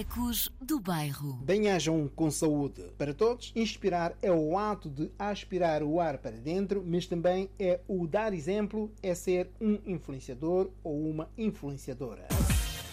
Ecos 0.00 0.50
do 0.58 0.80
Bairro. 0.80 1.34
Bem-ajam 1.42 2.08
com 2.16 2.30
saúde. 2.30 2.82
Para 2.96 3.12
todos, 3.12 3.52
inspirar 3.54 4.16
é 4.22 4.32
o 4.32 4.56
ato 4.56 4.88
de 4.88 5.10
aspirar 5.18 5.82
o 5.82 6.00
ar 6.00 6.16
para 6.16 6.38
dentro, 6.38 6.82
mas 6.86 7.04
também 7.04 7.50
é 7.58 7.80
o 7.86 8.06
dar 8.06 8.32
exemplo, 8.32 8.90
é 9.02 9.14
ser 9.14 9.50
um 9.60 9.78
influenciador 9.84 10.70
ou 10.82 11.06
uma 11.06 11.28
influenciadora. 11.36 12.26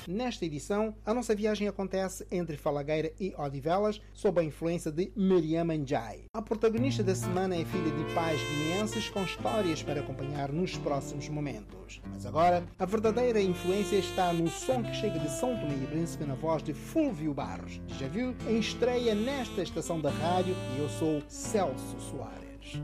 Nesta 0.07 0.45
edição, 0.45 0.95
a 1.05 1.13
nossa 1.13 1.35
viagem 1.35 1.67
acontece 1.67 2.25
entre 2.31 2.55
Falagueira 2.55 3.11
e 3.19 3.33
Odivelas, 3.37 3.99
sob 4.13 4.39
a 4.39 4.43
influência 4.43 4.89
de 4.89 5.11
Miriam 5.17 5.65
Njai. 5.65 6.27
A 6.33 6.41
protagonista 6.41 7.03
da 7.03 7.13
semana 7.13 7.57
é 7.57 7.65
filha 7.65 7.91
de 7.91 8.13
pais 8.13 8.39
guineenses 8.41 9.09
com 9.09 9.21
histórias 9.21 9.83
para 9.83 9.99
acompanhar 9.99 10.49
nos 10.49 10.77
próximos 10.77 11.27
momentos. 11.27 12.01
Mas 12.09 12.25
agora, 12.25 12.65
a 12.79 12.85
verdadeira 12.85 13.41
influência 13.41 13.97
está 13.97 14.31
no 14.31 14.47
som 14.47 14.81
que 14.81 14.95
chega 14.95 15.19
de 15.19 15.29
São 15.29 15.59
Tomé 15.59 15.75
e 15.75 15.87
Príncipe 15.87 16.23
na 16.23 16.35
voz 16.35 16.63
de 16.63 16.73
Fulvio 16.73 17.33
Barros. 17.33 17.81
Já 17.99 18.07
viu? 18.07 18.33
Em 18.47 18.59
estreia 18.59 19.13
nesta 19.13 19.61
estação 19.61 19.99
da 19.99 20.09
rádio 20.09 20.55
e 20.77 20.79
eu 20.79 20.87
sou 20.87 21.21
Celso 21.27 21.99
Soares. 21.99 22.81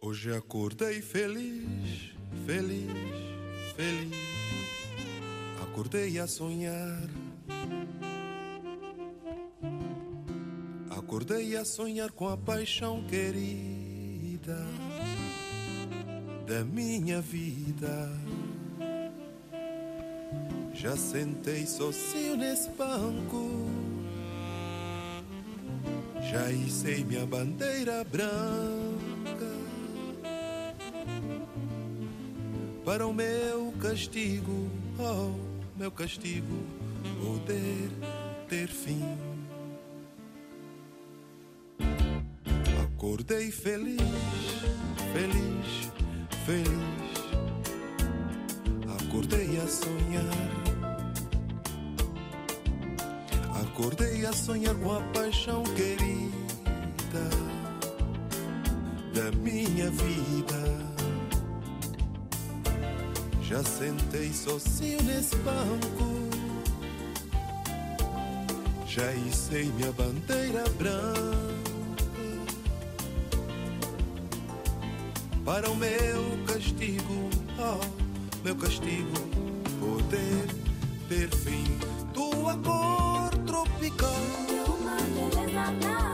Hoje 0.00 0.32
acordei 0.32 1.00
feliz, 1.00 2.13
feliz, 2.46 2.90
feliz. 3.76 4.34
Acordei 5.62 6.18
a 6.18 6.26
sonhar. 6.26 7.08
Acordei 10.90 11.56
a 11.56 11.64
sonhar 11.64 12.10
com 12.12 12.28
a 12.28 12.36
paixão 12.36 13.04
querida 13.04 14.64
da 16.46 16.64
minha 16.64 17.20
vida. 17.20 18.10
Já 20.72 20.96
sentei 20.96 21.66
sozinho 21.66 22.36
nesse 22.36 22.68
banco. 22.70 23.68
Já 26.30 26.50
hissei 26.50 27.04
minha 27.04 27.26
bandeira 27.26 28.04
branca. 28.04 28.93
Para 32.84 33.06
o 33.06 33.14
meu 33.14 33.72
castigo, 33.80 34.70
oh, 34.98 35.32
meu 35.78 35.90
castigo, 35.90 36.62
poder 37.22 37.90
ter 38.48 38.68
fim. 38.68 39.02
Acordei 42.84 43.50
feliz, 43.50 44.00
feliz, 45.12 45.92
feliz. 46.44 46.94
Acordei 49.00 49.58
a 49.58 49.66
sonhar. 49.66 50.54
Acordei 53.62 54.26
a 54.26 54.32
sonhar 54.32 54.74
com 54.74 54.92
a 54.92 55.00
paixão 55.12 55.62
querida 55.74 56.34
da 59.14 59.30
minha 59.38 59.90
vida. 59.90 60.83
Já 63.48 63.62
sentei 63.62 64.32
sozinho 64.32 65.02
nesse 65.02 65.36
banco. 65.36 66.24
Já 68.86 69.12
hissei 69.12 69.64
minha 69.72 69.92
bandeira 69.92 70.64
branca. 70.78 71.54
Para 75.44 75.70
o 75.70 75.76
meu 75.76 76.44
castigo, 76.46 77.28
oh, 77.58 78.42
meu 78.42 78.56
castigo, 78.56 79.12
poder 79.78 80.46
ter 81.08 81.28
fim. 81.36 81.64
Tua 82.14 82.56
cor 82.56 83.30
tropical. 83.44 84.16
Uma 84.66 84.96
beleza 84.96 85.70
natural. 85.70 86.13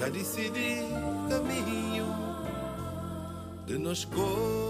Já 0.00 0.08
decidi 0.08 0.78
caminho 1.28 2.06
de 3.66 3.76
nos 3.76 4.06
coração. 4.06 4.69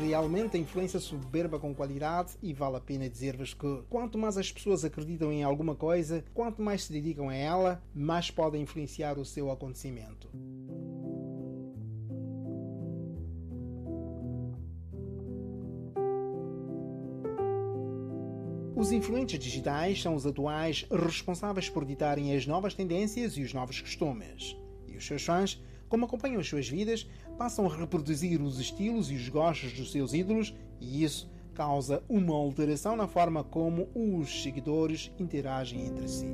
Realmente 0.00 0.56
a 0.56 0.60
influência 0.60 1.00
soberba 1.00 1.58
com 1.58 1.74
qualidade 1.74 2.32
e 2.42 2.52
vale 2.52 2.76
a 2.76 2.80
pena 2.80 3.08
dizer-vos 3.08 3.54
que 3.54 3.82
quanto 3.88 4.18
mais 4.18 4.36
as 4.36 4.50
pessoas 4.50 4.84
acreditam 4.84 5.32
em 5.32 5.42
alguma 5.42 5.74
coisa, 5.74 6.24
quanto 6.34 6.62
mais 6.62 6.84
se 6.84 6.92
dedicam 6.92 7.28
a 7.28 7.34
ela, 7.34 7.82
mais 7.94 8.30
podem 8.30 8.62
influenciar 8.62 9.18
o 9.18 9.24
seu 9.24 9.50
acontecimento. 9.50 10.28
Os 18.76 18.92
influentes 18.92 19.38
digitais 19.38 20.02
são 20.02 20.14
os 20.14 20.26
atuais 20.26 20.84
responsáveis 20.90 21.70
por 21.70 21.84
ditarem 21.84 22.36
as 22.36 22.46
novas 22.46 22.74
tendências 22.74 23.36
e 23.36 23.42
os 23.42 23.54
novos 23.54 23.80
costumes. 23.80 24.56
E 24.86 24.96
os 24.96 25.06
seus 25.06 25.24
fãs, 25.24 25.62
como 25.88 26.04
acompanham 26.04 26.40
as 26.40 26.48
suas 26.48 26.68
vidas, 26.68 27.08
passam 27.36 27.66
a 27.66 27.76
reproduzir 27.76 28.40
os 28.40 28.58
estilos 28.58 29.10
e 29.10 29.14
os 29.14 29.28
gostos 29.28 29.72
dos 29.72 29.92
seus 29.92 30.12
ídolos, 30.12 30.54
e 30.80 31.02
isso 31.04 31.28
causa 31.54 32.02
uma 32.08 32.34
alteração 32.34 32.96
na 32.96 33.06
forma 33.06 33.44
como 33.44 33.88
os 33.94 34.42
seguidores 34.42 35.12
interagem 35.18 35.86
entre 35.86 36.08
si. 36.08 36.26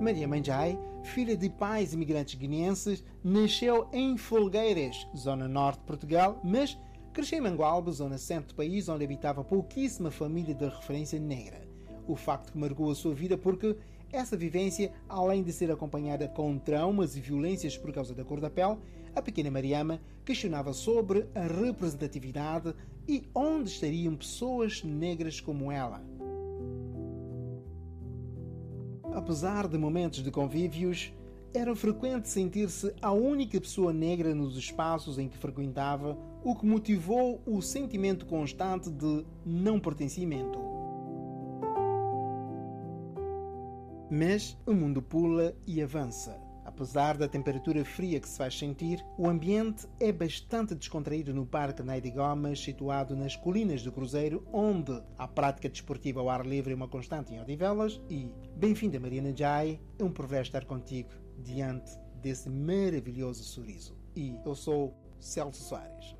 Maria 0.00 0.28
Manjai, 0.28 0.78
filha 1.02 1.36
de 1.36 1.48
pais 1.48 1.94
imigrantes 1.94 2.34
guineenses, 2.34 3.02
nasceu 3.22 3.88
em 3.92 4.18
Folgueiras, 4.18 5.06
zona 5.16 5.48
norte 5.48 5.78
de 5.78 5.86
Portugal, 5.86 6.40
mas 6.44 6.78
cresceu 7.12 7.38
em 7.38 7.42
Mangualde, 7.42 7.92
zona 7.92 8.18
centro 8.18 8.48
do 8.48 8.54
país, 8.54 8.88
onde 8.88 9.04
habitava 9.04 9.42
pouquíssima 9.42 10.10
família 10.10 10.54
de 10.54 10.66
referência 10.66 11.18
negra. 11.18 11.66
O 12.06 12.16
facto 12.16 12.52
que 12.52 12.58
marcou 12.58 12.90
a 12.90 12.94
sua 12.94 13.14
vida 13.14 13.38
porque 13.38 13.76
essa 14.14 14.36
vivência, 14.36 14.92
além 15.08 15.42
de 15.42 15.52
ser 15.52 15.70
acompanhada 15.70 16.28
com 16.28 16.56
traumas 16.58 17.16
e 17.16 17.20
violências 17.20 17.76
por 17.76 17.92
causa 17.92 18.14
da 18.14 18.24
cor 18.24 18.40
da 18.40 18.48
pele, 18.48 18.78
a 19.14 19.20
pequena 19.20 19.50
Mariama 19.50 20.00
questionava 20.24 20.72
sobre 20.72 21.26
a 21.34 21.42
representatividade 21.42 22.74
e 23.08 23.28
onde 23.34 23.70
estariam 23.70 24.16
pessoas 24.16 24.82
negras 24.82 25.40
como 25.40 25.70
ela. 25.70 26.02
Apesar 29.12 29.68
de 29.68 29.78
momentos 29.78 30.22
de 30.22 30.30
convívios, 30.30 31.12
era 31.52 31.74
frequente 31.76 32.28
sentir-se 32.28 32.92
a 33.00 33.12
única 33.12 33.60
pessoa 33.60 33.92
negra 33.92 34.34
nos 34.34 34.56
espaços 34.56 35.18
em 35.18 35.28
que 35.28 35.38
frequentava, 35.38 36.18
o 36.42 36.56
que 36.56 36.66
motivou 36.66 37.40
o 37.46 37.62
sentimento 37.62 38.26
constante 38.26 38.90
de 38.90 39.24
não 39.46 39.78
pertencimento. 39.78 40.73
Mas 44.16 44.56
o 44.64 44.72
mundo 44.72 45.02
pula 45.02 45.56
e 45.66 45.82
avança. 45.82 46.40
Apesar 46.64 47.18
da 47.18 47.26
temperatura 47.26 47.84
fria 47.84 48.20
que 48.20 48.28
se 48.28 48.38
faz 48.38 48.56
sentir, 48.56 49.04
o 49.18 49.26
ambiente 49.26 49.88
é 49.98 50.12
bastante 50.12 50.72
descontraído 50.72 51.34
no 51.34 51.44
Parque 51.44 51.82
Neide 51.82 52.12
Gomes, 52.12 52.62
situado 52.62 53.16
nas 53.16 53.34
colinas 53.34 53.82
do 53.82 53.90
Cruzeiro, 53.90 54.46
onde 54.52 55.02
a 55.18 55.26
prática 55.26 55.68
desportiva 55.68 56.20
ao 56.20 56.30
ar 56.30 56.46
livre 56.46 56.72
é 56.72 56.76
uma 56.76 56.86
constante 56.86 57.34
em 57.34 57.40
Odivelas. 57.40 58.00
E, 58.08 58.30
bem-vinda 58.56 59.00
Mariana 59.00 59.36
Jai, 59.36 59.80
é 59.98 60.04
um 60.04 60.12
privilégio 60.12 60.50
estar 60.50 60.64
contigo 60.64 61.10
diante 61.42 61.98
desse 62.22 62.48
maravilhoso 62.48 63.42
sorriso. 63.42 63.98
E 64.14 64.38
eu 64.46 64.54
sou 64.54 64.94
Celso 65.18 65.60
Soares. 65.60 66.14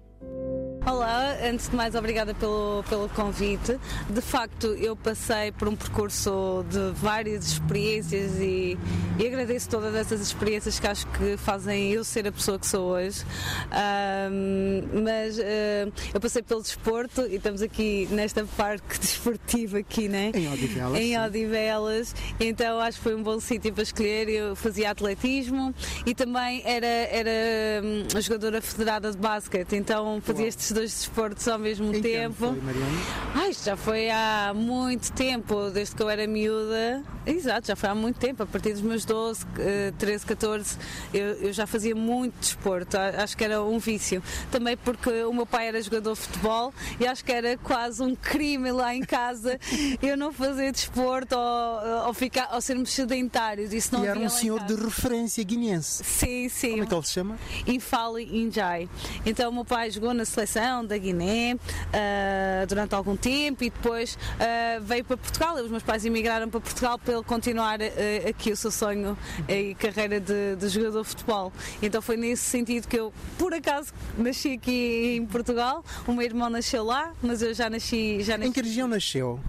Olá, 0.87 1.35
antes 1.43 1.71
de 1.71 1.75
mais, 1.75 1.95
obrigada 1.95 2.35
pelo, 2.35 2.85
pelo 2.91 3.09
convite. 3.09 3.81
De 4.11 4.21
facto, 4.21 4.67
eu 4.67 4.95
passei 4.95 5.51
por 5.51 5.67
um 5.67 5.75
percurso 5.75 6.63
de 6.69 6.93
várias 6.93 7.47
experiências 7.47 8.39
e, 8.39 8.77
e 9.19 9.27
agradeço 9.27 9.71
todas 9.71 9.95
essas 9.95 10.21
experiências 10.21 10.79
que 10.79 10.87
acho 10.87 11.07
que 11.07 11.39
fazem 11.39 11.91
eu 11.91 12.05
ser 12.05 12.29
a 12.29 12.33
pessoa 12.33 12.59
que 12.59 12.67
sou 12.67 12.91
hoje. 12.91 13.25
Um, 13.73 15.03
mas 15.03 15.39
uh, 15.39 15.91
eu 16.13 16.21
passei 16.21 16.43
pelo 16.43 16.61
desporto 16.61 17.23
e 17.23 17.37
estamos 17.37 17.63
aqui 17.63 18.07
nesta 18.11 18.45
parque 18.45 18.99
desportivo 19.01 19.79
aqui, 19.79 20.07
né? 20.07 20.33
Em 20.35 20.53
Odivelas. 20.53 21.01
Em. 21.01 21.19
Odivelas. 21.19 22.15
Então 22.39 22.79
acho 22.79 22.99
que 22.99 23.05
foi 23.05 23.15
um 23.15 23.23
bom 23.23 23.41
sítio 23.41 23.73
para 23.73 23.85
escolher. 23.85 24.29
Eu 24.29 24.55
fazia 24.55 24.91
atletismo 24.91 25.75
e 26.05 26.15
também 26.15 26.61
era, 26.67 26.87
era 26.87 27.83
hum, 27.83 28.21
jogadora 28.21 28.61
federada 28.61 29.11
de 29.11 29.17
basquete. 29.17 29.77
Então 29.77 30.04
fazia 30.23 30.43
Uau. 30.43 30.49
estes 30.49 30.73
dois 30.73 30.91
desportos 30.91 31.47
ao 31.49 31.59
mesmo 31.59 31.95
Em 31.95 32.01
tempo. 32.03 32.35
foi, 32.35 32.61
Mariana? 32.61 32.99
Ai, 33.35 33.53
já 33.53 33.77
foi 33.77 34.11
há 34.11 34.53
muito 34.55 35.12
tempo, 35.12 35.71
desde 35.71 35.95
que 35.95 36.03
eu 36.03 36.09
era 36.11 36.27
miúda. 36.27 37.03
Exato, 37.27 37.67
já 37.69 37.77
foi 37.77 37.89
há 37.89 37.95
muito 37.95 38.19
tempo. 38.19 38.43
A 38.43 38.47
partir 38.47 38.73
dos 38.73 38.83
meus 38.83 39.05
12, 39.05 39.47
eh, 39.59 39.93
13, 39.99 40.27
14, 40.27 40.77
eu, 41.12 41.25
eu 41.35 41.53
já 41.53 41.67
fazia 41.67 41.95
muito 41.95 42.35
desporto. 42.39 42.97
Acho 42.97 43.37
que 43.37 43.45
era 43.45 43.62
um 43.62 43.79
vício. 43.79 44.23
Também 44.51 44.77
porque 44.77 45.25
o 45.25 45.33
meu 45.33 45.47
pai 45.47 45.69
era 45.69 45.81
jogador 45.81 46.15
de 46.15 46.21
futebol 46.21 46.73
e 47.01 47.06
acho 47.06 47.25
que 47.25 47.33
era 47.33 47.56
quase 47.59 48.03
um 48.03 48.15
crime 48.15 48.71
lá 48.73 48.95
em 48.95 49.03
casa 49.03 49.59
eu 50.03 50.17
não 50.17 50.33
fazer 50.33 50.71
desporto 50.73 51.35
ou, 51.37 52.06
ou, 52.09 52.15
ficar, 52.15 52.51
ou 52.53 52.61
sermos 52.61 52.93
sedentários. 52.93 53.73
Isso 53.73 53.95
não 53.95 54.05
E 54.05 54.09
era 54.09 54.19
um 54.19 54.29
senhor 54.29 54.61
de 54.65 54.75
referência 54.75 55.43
guineense. 55.45 56.05
Sim, 56.05 56.49
sim. 56.49 56.71
Como 56.73 56.83
é 56.83 56.87
que 56.87 56.95
ele 56.95 57.03
se 57.06 57.12
chama? 57.12 57.39
Infali 57.67 58.39
Injai. 58.43 58.89
Então 59.25 59.51
o 59.51 59.55
meu 59.55 59.65
pai 59.65 59.91
jogou 59.94 60.12
na 60.12 60.25
seleção 60.25 60.85
da 60.85 60.99
Guiné 60.99 61.56
ah, 61.93 62.67
durante 62.67 62.94
algum 62.94 63.17
tempo 63.17 63.64
e 63.64 63.70
depois 63.70 64.19
ah, 64.38 64.81
veio 64.81 65.05
para 65.05 65.17
Portugal. 65.17 65.55
Os 65.56 65.70
meus 65.70 65.82
pais 65.82 66.05
emigraram 66.05 66.49
para 66.49 66.61
Portugal 66.61 66.99
para 66.99 67.14
ele 67.14 67.23
continuar 67.23 67.81
ah, 67.81 68.29
aqui 68.29 68.50
o 68.50 68.56
seu 68.56 68.70
sonho 68.70 69.17
e 69.49 69.75
carreira 69.75 70.20
de, 70.20 70.56
de 70.56 70.69
jogador 70.69 71.02
de 71.02 71.08
futebol. 71.08 71.52
Então 71.81 72.02
foi 72.02 72.17
nesse 72.17 72.43
sentido 72.43 72.88
que 72.88 72.99
eu, 72.99 73.12
por 73.38 73.55
acaso, 73.55 73.93
nasci 74.19 74.55
aqui 74.55 75.17
em 75.17 75.26
Portugal. 75.26 75.85
O 76.06 76.12
meu 76.12 76.23
irmão 76.23 76.50
nasceu 76.50 76.85
lá, 76.85 77.12
mas 77.23 77.43
eu 77.43 77.55
já 77.55 77.70
nasci. 77.70 78.23
Já 78.23 78.37
nasci 78.37 78.50
Em 78.50 78.52
que 78.52 78.61
região 78.61 78.88
nasceu? 78.88 79.41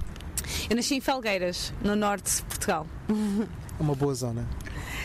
Eu 0.70 0.76
nasci 0.76 0.96
em 0.96 1.02
Felgueiras, 1.02 1.74
no 1.84 1.96
norte 1.96 2.36
de 2.36 2.42
Portugal. 2.44 2.86
Uma 3.80 3.96
boa 3.96 4.14
zona. 4.14 4.48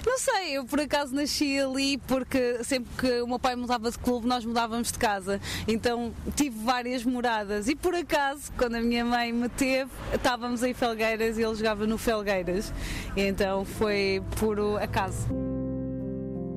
Não 0.06 0.18
sei, 0.18 0.56
eu 0.56 0.64
por 0.64 0.80
acaso 0.80 1.14
nasci 1.14 1.58
ali 1.58 1.98
porque 1.98 2.62
sempre 2.64 2.90
que 2.96 3.20
o 3.20 3.26
meu 3.26 3.38
pai 3.38 3.54
mudava 3.54 3.90
de 3.90 3.98
clube 3.98 4.26
nós 4.26 4.44
mudávamos 4.44 4.90
de 4.90 4.98
casa. 4.98 5.40
Então 5.68 6.12
tive 6.34 6.58
várias 6.64 7.04
moradas 7.04 7.68
e 7.68 7.74
por 7.74 7.94
acaso, 7.94 8.50
quando 8.56 8.76
a 8.76 8.80
minha 8.80 9.04
mãe 9.04 9.32
me 9.32 9.48
teve, 9.48 9.90
estávamos 10.14 10.62
em 10.62 10.72
Felgueiras 10.72 11.38
e 11.38 11.42
ele 11.42 11.54
jogava 11.54 11.86
no 11.86 11.98
Felgueiras. 11.98 12.72
Então 13.16 13.64
foi 13.64 14.22
puro 14.38 14.76
acaso. 14.76 15.59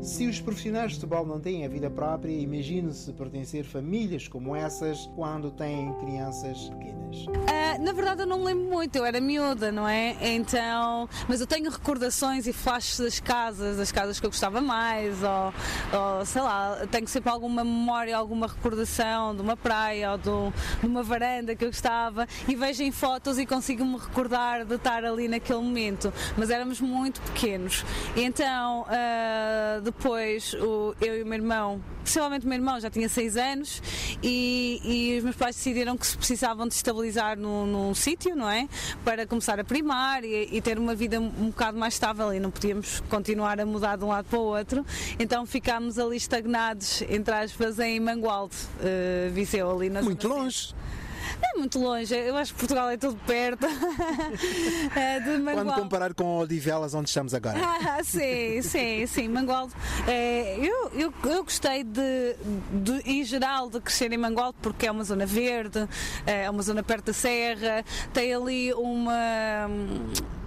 Se 0.03 0.27
os 0.27 0.41
profissionais 0.41 0.91
de 0.91 0.95
futebol 0.95 1.25
não 1.25 1.39
têm 1.39 1.65
a 1.65 1.69
vida 1.69 1.89
própria, 1.89 2.29
imagine-se 2.29 3.13
pertencer 3.13 3.63
famílias 3.63 4.27
como 4.27 4.53
essas 4.53 5.09
quando 5.15 5.49
têm 5.49 5.93
crianças 5.93 6.69
pequenas. 6.71 7.25
Ah, 7.47 7.77
na 7.79 7.93
verdade 7.93 8.23
eu 8.23 8.27
não 8.27 8.39
me 8.39 8.45
lembro 8.47 8.65
muito, 8.65 8.97
eu 8.97 9.05
era 9.05 9.21
miúda, 9.21 9.71
não 9.71 9.87
é? 9.87 10.17
Então, 10.19 11.07
mas 11.25 11.39
eu 11.39 11.47
tenho 11.47 11.71
recordações 11.71 12.47
e 12.47 12.51
flashes 12.51 12.99
das 12.99 13.19
casas, 13.21 13.77
das 13.77 13.93
casas 13.93 14.19
que 14.19 14.25
eu 14.25 14.29
gostava 14.29 14.59
mais, 14.59 15.15
ou, 15.23 15.53
ou 15.97 16.25
sei 16.25 16.41
lá, 16.41 16.85
tenho 16.91 17.07
sempre 17.07 17.29
alguma 17.29 17.63
memória, 17.63 18.17
alguma 18.17 18.47
recordação 18.47 19.33
de 19.33 19.41
uma 19.41 19.55
praia 19.55 20.11
ou 20.11 20.17
de, 20.17 20.81
de 20.81 20.85
uma 20.85 21.01
varanda 21.01 21.55
que 21.55 21.63
eu 21.63 21.69
gostava 21.69 22.27
e 22.45 22.55
vejo 22.55 22.83
em 22.83 22.91
fotos 22.91 23.39
e 23.39 23.45
consigo 23.45 23.85
me 23.85 23.97
recordar 23.97 24.65
de 24.65 24.75
estar 24.75 25.05
ali 25.05 25.29
naquele 25.29 25.59
momento. 25.59 26.11
Mas 26.37 26.49
éramos 26.49 26.81
muito 26.81 27.21
pequenos. 27.21 27.85
Então, 28.17 28.85
ah, 28.89 29.81
depois 29.97 30.53
o- 30.55 30.93
eu 31.01 31.19
e 31.19 31.23
o 31.23 31.25
meu 31.25 31.35
irmão, 31.35 31.81
principalmente 32.03 32.45
o 32.45 32.49
meu 32.49 32.57
irmão 32.57 32.79
já 32.79 32.89
tinha 32.89 33.07
6 33.07 33.37
anos 33.37 33.81
e, 34.21 34.81
e 34.83 35.17
os 35.17 35.23
meus 35.23 35.35
pais 35.35 35.55
decidiram 35.55 35.95
que 35.97 36.05
se 36.05 36.17
precisavam 36.17 36.67
de 36.67 36.73
estabilizar 36.73 37.37
num, 37.37 37.65
num 37.65 37.93
sítio, 37.95 38.35
não 38.35 38.49
é? 38.49 38.67
Para 39.05 39.25
começar 39.25 39.59
a 39.59 39.63
primar 39.63 40.23
e, 40.23 40.49
e 40.51 40.61
ter 40.61 40.77
uma 40.77 40.93
vida 40.95 41.19
um 41.19 41.29
bocado 41.47 41.77
mais 41.77 41.93
estável 41.93 42.33
e 42.33 42.39
não 42.39 42.51
podíamos 42.51 42.99
continuar 43.09 43.59
a 43.59 43.65
mudar 43.65 43.97
de 43.97 44.03
um 44.03 44.07
lado 44.09 44.25
para 44.25 44.39
o 44.39 44.43
outro. 44.43 44.85
Então 45.19 45.45
ficámos 45.45 45.97
ali 45.97 46.17
estagnados, 46.17 47.01
entre 47.09 47.33
aspas, 47.33 47.79
em 47.79 47.99
Mangualde, 47.99 48.55
eh, 48.81 49.29
Viseu, 49.33 49.71
ali 49.71 49.89
na 49.89 50.01
Muito 50.01 50.27
longe. 50.27 50.73
É 51.55 51.57
muito 51.59 51.79
longe, 51.79 52.15
eu 52.15 52.35
acho 52.35 52.51
que 52.53 52.59
Portugal 52.59 52.89
é 52.89 52.97
tudo 52.97 53.15
perto. 53.27 53.65
Eh, 54.95 55.19
de 55.21 55.43
Quando 55.43 55.73
comparar 55.73 56.13
com 56.13 56.37
Odivelas, 56.39 56.93
onde 56.93 57.09
estamos 57.09 57.33
agora. 57.33 57.59
Ah, 57.93 58.03
sim, 58.03 58.61
sim, 58.61 59.05
sim. 59.05 59.27
Mangualde. 59.27 59.73
eh, 60.07 60.57
eu, 60.59 60.89
eu, 60.93 61.13
eu 61.25 61.43
gostei 61.43 61.83
de, 61.83 62.35
de, 62.71 63.01
em 63.05 63.23
geral, 63.23 63.69
de 63.69 63.79
crescer 63.79 64.11
em 64.11 64.17
Mangualde 64.17 64.57
porque 64.61 64.87
é 64.87 64.91
uma 64.91 65.03
zona 65.03 65.25
verde, 65.25 65.87
eh, 66.25 66.43
é 66.45 66.49
uma 66.49 66.63
zona 66.63 66.81
perto 66.81 67.07
da 67.07 67.13
serra, 67.13 67.83
tem 68.13 68.33
ali 68.33 68.73
uma. 68.73 69.67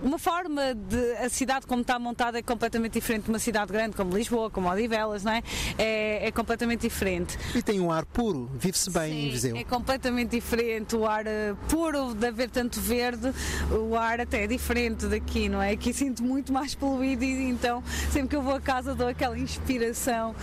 Uma 0.03 0.19
forma 0.19 0.75
de. 0.75 1.13
A 1.25 1.29
cidade, 1.29 1.67
como 1.67 1.81
está 1.83 1.99
montada, 1.99 2.39
é 2.39 2.43
completamente 2.43 2.93
diferente 2.95 3.25
de 3.25 3.31
uma 3.31 3.39
cidade 3.39 3.73
grande 3.73 3.97
como 3.97 4.15
Lisboa, 4.17 4.51
como 4.51 4.69
Odivelas, 4.71 5.25
não 5.25 5.33
é? 5.33 5.43
É, 5.79 6.27
é 6.29 6.31
completamente 6.33 6.81
diferente. 6.83 7.39
E 7.55 7.63
tem 7.63 7.81
um 7.81 7.91
ar 7.91 8.05
puro, 8.05 8.49
vive-se 8.55 8.91
bem 8.91 9.13
em 9.13 9.25
Sim, 9.27 9.31
Viseu. 9.31 9.57
É 9.57 9.65
completamente 9.65 10.31
diferente, 10.31 10.96
o 10.97 11.07
ar 11.07 11.27
eh, 11.27 11.55
puro 11.69 12.15
de 12.15 12.27
haver 12.27 12.51
tanto 12.51 12.81
verde, 12.81 13.33
o 13.71 13.95
ar 13.97 14.21
até 14.21 14.45
é 14.45 14.47
diferente 14.47 15.07
daqui, 15.07 15.49
não 15.49 15.61
é? 15.61 15.73
Aqui 15.73 15.93
sinto 15.93 16.23
muito 16.23 16.53
mais 16.53 16.75
poluído 16.75 17.25
e 17.25 17.49
então 17.49 17.83
sempre 18.11 18.29
que 18.31 18.37
eu 18.37 18.43
vou 18.43 18.55
a 18.55 18.61
casa 18.61 18.95
dou 18.95 19.09
aquela 19.09 19.39
inspiração 19.39 20.35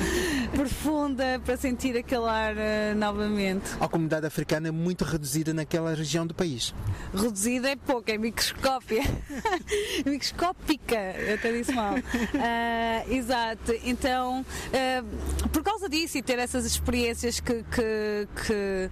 profunda 0.55 1.41
para 1.43 1.57
sentir 1.57 1.97
aquele 1.97 2.25
ar 2.25 2.55
eh, 2.57 2.93
novamente. 2.95 3.63
A 3.79 3.87
comunidade 3.87 4.25
africana 4.25 4.67
é 4.67 4.71
muito 4.71 5.03
reduzida 5.03 5.53
naquela 5.53 5.93
região 5.93 6.25
do 6.25 6.33
país. 6.33 6.73
Reduzida 7.13 7.69
é 7.69 7.75
pouco, 7.75 8.09
é 8.09 8.17
microscópia. 8.17 9.03
Microscópica, 10.05 10.95
eu 10.95 11.35
até 11.35 11.51
disse 11.51 11.71
mal. 11.73 11.95
Ah, 12.45 13.03
exato, 13.09 13.73
então 13.85 14.45
ah, 14.73 15.03
por 15.51 15.63
causa 15.63 15.87
disso 15.87 16.17
e 16.17 16.21
ter 16.21 16.39
essas 16.39 16.65
experiências 16.65 17.39
que, 17.39 17.63
que, 17.63 18.27
que, 18.45 18.89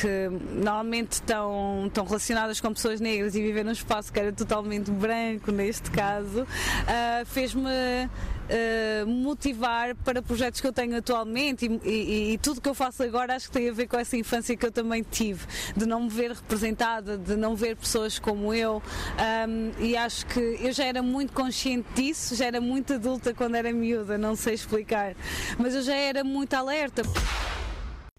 que 0.00 0.28
normalmente 0.52 1.12
estão, 1.12 1.84
estão 1.86 2.04
relacionadas 2.04 2.60
com 2.60 2.72
pessoas 2.72 3.00
negras 3.00 3.34
e 3.34 3.40
viver 3.42 3.64
num 3.64 3.72
espaço 3.72 4.12
que 4.12 4.20
era 4.20 4.32
totalmente 4.32 4.90
branco, 4.90 5.50
neste 5.50 5.90
caso, 5.90 6.46
ah, 6.86 7.22
fez-me 7.24 7.62
uh, 7.70 9.06
motivar 9.06 9.94
para 9.96 10.20
projetos 10.20 10.60
que 10.60 10.66
eu 10.66 10.72
tenho 10.72 10.96
atualmente 10.96 11.66
e, 11.66 11.88
e- 11.88 12.32
e 12.34 12.38
tudo 12.38 12.60
que 12.60 12.68
eu 12.68 12.74
faço 12.74 13.02
agora 13.02 13.34
acho 13.36 13.46
que 13.46 13.52
tem 13.52 13.68
a 13.68 13.72
ver 13.72 13.86
com 13.86 13.96
essa 13.98 14.16
infância 14.16 14.56
que 14.56 14.66
eu 14.66 14.70
também 14.72 15.02
tive, 15.02 15.46
de 15.76 15.86
não 15.86 16.02
me 16.02 16.08
ver 16.10 16.32
representada, 16.32 17.16
de 17.16 17.34
não 17.36 17.54
ver 17.56 17.76
pessoas 17.76 18.18
como 18.18 18.52
eu. 18.52 18.82
Um, 19.48 19.72
e 19.82 19.96
acho 19.96 20.26
que 20.26 20.58
eu 20.60 20.72
já 20.72 20.84
era 20.84 21.02
muito 21.02 21.32
consciente 21.32 21.86
disso, 21.94 22.34
já 22.36 22.46
era 22.46 22.60
muito 22.60 22.94
adulta 22.94 23.32
quando 23.32 23.54
era 23.54 23.72
miúda, 23.72 24.18
não 24.18 24.36
sei 24.36 24.54
explicar, 24.54 25.14
mas 25.58 25.74
eu 25.74 25.82
já 25.82 25.94
era 25.94 26.22
muito 26.22 26.52
alerta. 26.54 27.02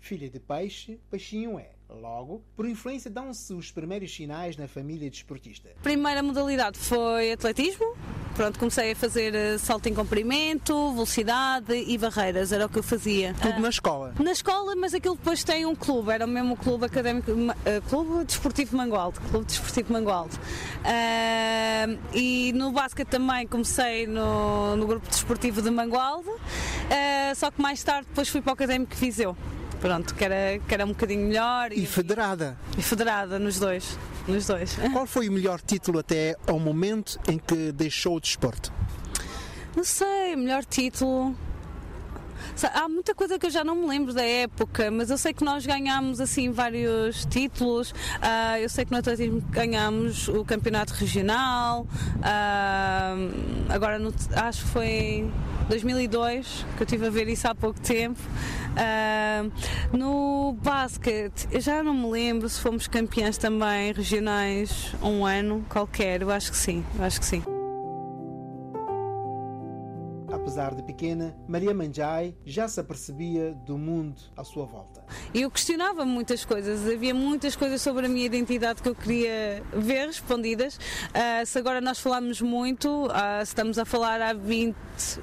Filha 0.08 0.30
de 0.30 0.40
peixe, 0.40 0.98
peixinho 1.12 1.60
é. 1.60 1.72
Logo, 1.90 2.42
por 2.56 2.66
influência 2.66 3.12
dão-se 3.12 3.52
os 3.54 3.72
primeiros 3.72 4.16
sinais 4.16 4.56
na 4.56 4.66
família 4.66 5.10
desportista. 5.10 5.68
Primeira 5.84 6.24
modalidade 6.24 6.80
foi 6.80 7.34
atletismo. 7.34 7.94
Pronto, 8.34 8.58
comecei 8.58 8.92
a 8.94 8.96
fazer 8.96 9.36
eh, 9.36 9.58
salto 9.58 9.88
em 9.88 9.94
comprimento, 9.94 10.94
velocidade 10.94 11.74
e 11.74 11.98
barreiras, 11.98 12.54
era 12.54 12.68
o 12.68 12.70
que 12.70 12.80
eu 12.80 12.84
fazia. 12.84 13.34
Tudo 13.42 13.60
na 13.60 13.68
escola. 13.68 14.14
Na 14.18 14.32
escola, 14.32 14.78
mas 14.78 14.94
aquilo 14.94 15.18
depois 15.18 15.44
tem 15.44 15.66
um 15.66 15.76
clube, 15.76 16.10
era 16.10 16.26
o 16.26 16.30
mesmo 16.30 16.56
clube 16.56 16.86
académico, 16.86 17.32
eh, 17.66 17.82
Clube 17.90 18.24
Desportivo 18.24 18.78
Mangualde, 18.78 19.20
Clube 19.30 19.46
Desportivo 19.46 19.92
Mangualde. 19.92 20.38
Ah, 20.86 21.88
e 22.14 22.54
no 22.54 22.72
basquete 22.72 23.10
também 23.10 23.46
comecei 23.46 24.08
no, 24.08 24.78
no 24.78 24.88
grupo 24.88 25.10
desportivo 25.10 25.62
de 25.62 25.70
Mangualde, 25.70 26.30
ah, 26.90 27.36
só 27.36 27.52
que 27.52 27.62
mais 27.62 27.84
tarde 27.84 28.08
depois 28.08 28.30
fui 28.30 28.42
para 28.42 28.52
o 28.52 28.54
Académico 28.54 28.96
Viseu. 28.96 29.36
Pronto, 29.80 30.16
que 30.16 30.24
era, 30.26 30.60
que 30.60 30.74
era 30.74 30.86
um 30.86 30.90
bocadinho 30.90 31.28
melhor 31.28 31.72
E 31.72 31.86
federada. 31.86 32.58
e 32.78 32.82
federada 32.82 33.38
nos 33.38 33.60
dois. 33.60 33.98
Nos 34.28 34.46
dois. 34.48 34.76
Qual 34.92 35.06
foi 35.06 35.30
o 35.30 35.32
melhor 35.32 35.62
título 35.62 36.00
até 36.00 36.36
ao 36.48 36.60
momento 36.60 37.20
em 37.30 37.38
que 37.38 37.72
deixou 37.72 38.16
o 38.18 38.20
desporto? 38.20 38.74
Não 39.76 39.84
sei, 39.84 40.36
melhor 40.36 40.66
título. 40.66 41.36
Há 42.74 42.88
muita 42.90 43.14
coisa 43.16 43.38
que 43.40 43.46
eu 43.46 43.50
já 43.52 43.64
não 43.64 43.76
me 43.76 43.88
lembro 43.88 44.14
da 44.14 44.24
época, 44.24 44.90
mas 44.92 45.10
eu 45.10 45.18
sei 45.18 45.34
que 45.34 45.44
nós 45.44 45.66
ganhámos 45.66 46.20
assim 46.20 46.52
vários 46.52 47.26
títulos. 47.26 47.94
Ah, 48.22 48.60
eu 48.60 48.70
sei 48.70 48.86
que 48.86 48.94
atletismo 48.96 49.42
ganhámos 49.50 50.28
o 50.28 50.44
campeonato 50.44 50.94
regional. 50.94 51.86
Ah, 52.22 53.16
agora 53.70 54.00
no- 54.00 54.14
acho 54.36 54.64
que 54.64 54.70
foi 54.70 54.88
em 54.88 55.32
2002 55.70 56.66
que 56.76 56.84
eu 56.84 56.86
estive 56.86 57.08
a 57.08 57.10
ver 57.10 57.28
isso 57.28 57.48
há 57.48 57.56
pouco 57.56 57.80
tempo. 57.80 58.20
Ah, 58.76 59.46
no 59.92 60.54
basquete, 60.62 61.48
eu 61.52 61.62
já 61.62 61.82
não 61.84 61.94
me 61.94 62.10
lembro 62.12 62.50
se 62.50 62.60
fomos 62.60 62.88
campeãs 62.88 63.38
também 63.38 63.92
regionais 63.94 64.94
um 65.02 65.26
ano 65.26 65.66
qualquer. 65.70 66.22
Eu 66.22 66.32
acho 66.32 66.52
que 66.52 66.58
sim, 66.58 66.84
eu 66.98 67.04
acho 67.06 67.20
que 67.20 67.26
sim. 67.26 67.57
Apesar 70.48 70.74
de 70.74 70.82
pequena, 70.82 71.36
Maria 71.46 71.74
Manjai 71.74 72.34
já 72.46 72.70
se 72.70 72.80
apercebia 72.80 73.54
do 73.66 73.78
mundo 73.78 74.16
à 74.38 74.46
sua 74.46 74.66
volta. 74.66 75.04
Eu 75.34 75.52
questionava 75.52 76.06
muitas 76.06 76.46
coisas, 76.46 76.88
havia 76.88 77.14
muitas 77.14 77.54
coisas 77.54 77.82
sobre 77.82 78.06
a 78.06 78.10
minha 78.10 78.26
identidade 78.26 78.82
que 78.82 78.88
eu 78.88 78.96
queria 78.96 79.62
ver 79.74 80.08
respondidas. 80.08 80.80
Ah, 81.14 81.46
se 81.46 81.60
agora 81.60 81.82
nós 81.82 82.00
falamos 82.00 82.40
muito, 82.42 83.10
se 83.40 83.50
estamos 83.50 83.78
a 83.78 83.84
falar 83.84 84.22
há 84.22 84.32
20, 84.32 84.74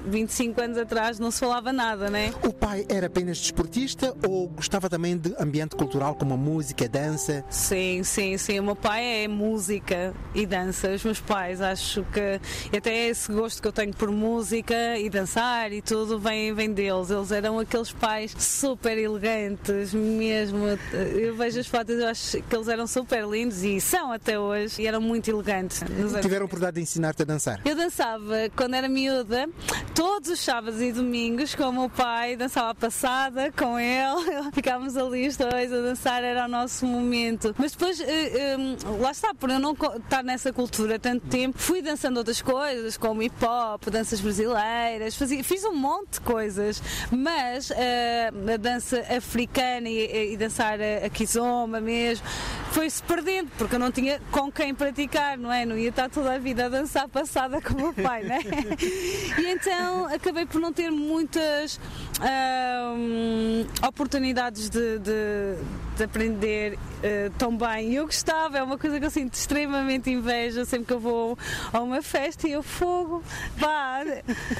25 0.05 0.61
anos 0.61 0.77
atrás, 0.77 1.17
não 1.17 1.31
se 1.31 1.39
falava 1.39 1.73
nada, 1.73 2.07
né? 2.07 2.31
O 2.43 2.53
pai 2.53 2.85
era 2.87 3.07
apenas 3.07 3.39
desportista 3.39 4.15
ou 4.27 4.47
gostava 4.49 4.87
também 4.91 5.17
de 5.17 5.33
ambiente 5.39 5.75
cultural 5.75 6.13
como 6.13 6.35
a 6.35 6.37
música, 6.37 6.85
a 6.85 6.87
dança? 6.87 7.43
Sim, 7.49 8.03
sim, 8.03 8.37
sim. 8.37 8.59
O 8.59 8.63
meu 8.63 8.75
pai 8.75 9.23
é 9.23 9.27
música 9.27 10.13
e 10.35 10.45
dança. 10.45 10.89
Os 10.89 11.03
meus 11.03 11.19
pais, 11.19 11.61
acho 11.61 12.05
que 12.13 12.77
até 12.77 13.07
esse 13.07 13.31
gosto 13.31 13.59
que 13.59 13.67
eu 13.67 13.73
tenho 13.73 13.91
por 13.91 14.11
música 14.11 14.99
e 14.99 15.14
dançar 15.15 15.71
e 15.71 15.81
tudo 15.81 16.19
vem, 16.19 16.53
vem 16.53 16.71
deles. 16.71 17.09
Eles 17.09 17.31
eram 17.31 17.59
aqueles 17.59 17.91
pais 17.91 18.35
super 18.37 18.97
elegantes, 18.97 19.93
mesmo. 19.93 20.65
Eu 20.93 21.35
vejo 21.35 21.59
as 21.59 21.67
fotos, 21.67 21.97
eu 21.97 22.07
acho 22.07 22.41
que 22.41 22.55
eles 22.55 22.67
eram 22.67 22.85
super 22.85 23.25
lindos 23.25 23.63
e 23.63 23.79
são 23.79 24.11
até 24.11 24.37
hoje 24.37 24.81
e 24.81 24.87
eram 24.87 25.01
muito 25.01 25.29
elegantes. 25.29 25.81
Tiveram 26.21 26.47
por 26.47 26.59
dar 26.59 26.71
de 26.71 26.81
ensinar-te 26.81 27.21
a 27.21 27.25
dançar? 27.25 27.61
eu 27.63 27.75
dançava 27.75 28.49
quando 28.55 28.73
era 28.73 28.87
miúda, 28.87 29.47
todos 29.93 30.29
os 30.29 30.39
sábados 30.39 30.81
e 30.81 30.91
domingos 30.91 31.55
com 31.55 31.63
o 31.63 31.73
meu 31.73 31.89
pai, 31.89 32.35
dançava 32.35 32.71
a 32.71 32.75
passada 32.75 33.51
com 33.51 33.79
ele, 33.79 34.51
ficávamos 34.53 34.97
ali 34.97 35.27
os 35.27 35.37
dois 35.37 35.71
a 35.71 35.81
dançar, 35.81 36.23
era 36.23 36.45
o 36.45 36.47
nosso 36.47 36.85
momento. 36.85 37.55
Mas 37.57 37.71
depois, 37.71 37.99
eh, 37.99 38.05
eh, 38.07 38.57
lá 38.99 39.11
está, 39.11 39.33
por 39.33 39.49
eu 39.49 39.59
não 39.59 39.73
estar 39.73 40.23
nessa 40.23 40.51
cultura 40.51 40.99
tanto 40.99 41.27
tempo, 41.27 41.57
fui 41.57 41.81
dançando 41.81 42.17
outras 42.17 42.41
coisas, 42.41 42.97
como 42.97 43.21
hip 43.21 43.35
hop, 43.43 43.85
danças 43.89 44.19
brasileiras, 44.19 45.04
fazia, 45.13 45.43
fiz 45.43 45.63
um 45.65 45.75
monte 45.75 46.13
de 46.13 46.21
coisas, 46.21 46.81
mas 47.11 47.69
eh, 47.71 48.31
a 48.53 48.57
dança 48.57 48.99
africana 49.15 49.89
e, 49.89 50.33
e 50.33 50.37
dançar 50.37 50.79
a, 50.79 51.05
a 51.05 51.09
kizomba 51.09 51.81
mesmo, 51.81 52.25
foi-se 52.71 53.03
perdendo, 53.03 53.51
porque 53.57 53.75
eu 53.75 53.79
não 53.79 53.91
tinha 53.91 54.19
com 54.31 54.51
quem 54.51 54.73
praticar, 54.73 55.37
não 55.37 55.51
é? 55.51 55.65
Não 55.65 55.77
ia 55.77 55.89
estar 55.89 56.09
toda 56.09 56.33
a 56.33 56.37
vida 56.39 56.65
a 56.65 56.69
dançar 56.69 57.07
passada 57.09 57.61
com 57.61 57.73
o 57.73 57.77
meu 57.77 57.93
pai, 57.93 58.23
né? 58.23 58.39
E 59.37 59.47
então 59.47 60.05
acabei 60.05 60.45
por 60.45 60.61
não 60.61 60.71
ter 60.71 60.89
muitas 60.89 61.79
ahm, 62.21 63.65
oportunidades 63.87 64.69
de, 64.69 64.99
de- 64.99 65.57
de 65.95 66.03
aprender 66.03 66.77
eh, 67.01 67.31
tão 67.37 67.55
bem. 67.55 67.91
E 67.91 67.95
eu 67.95 68.05
gostava, 68.05 68.57
é 68.57 68.63
uma 68.63 68.77
coisa 68.77 68.99
que 68.99 69.05
eu 69.05 69.09
sinto 69.09 69.33
extremamente 69.33 70.09
inveja 70.09 70.65
sempre 70.65 70.87
que 70.87 70.93
eu 70.93 70.99
vou 70.99 71.37
a 71.71 71.79
uma 71.81 72.01
festa 72.01 72.47
e 72.47 72.51
eu 72.51 72.61
fogo, 72.63 73.23
vá, 73.57 74.01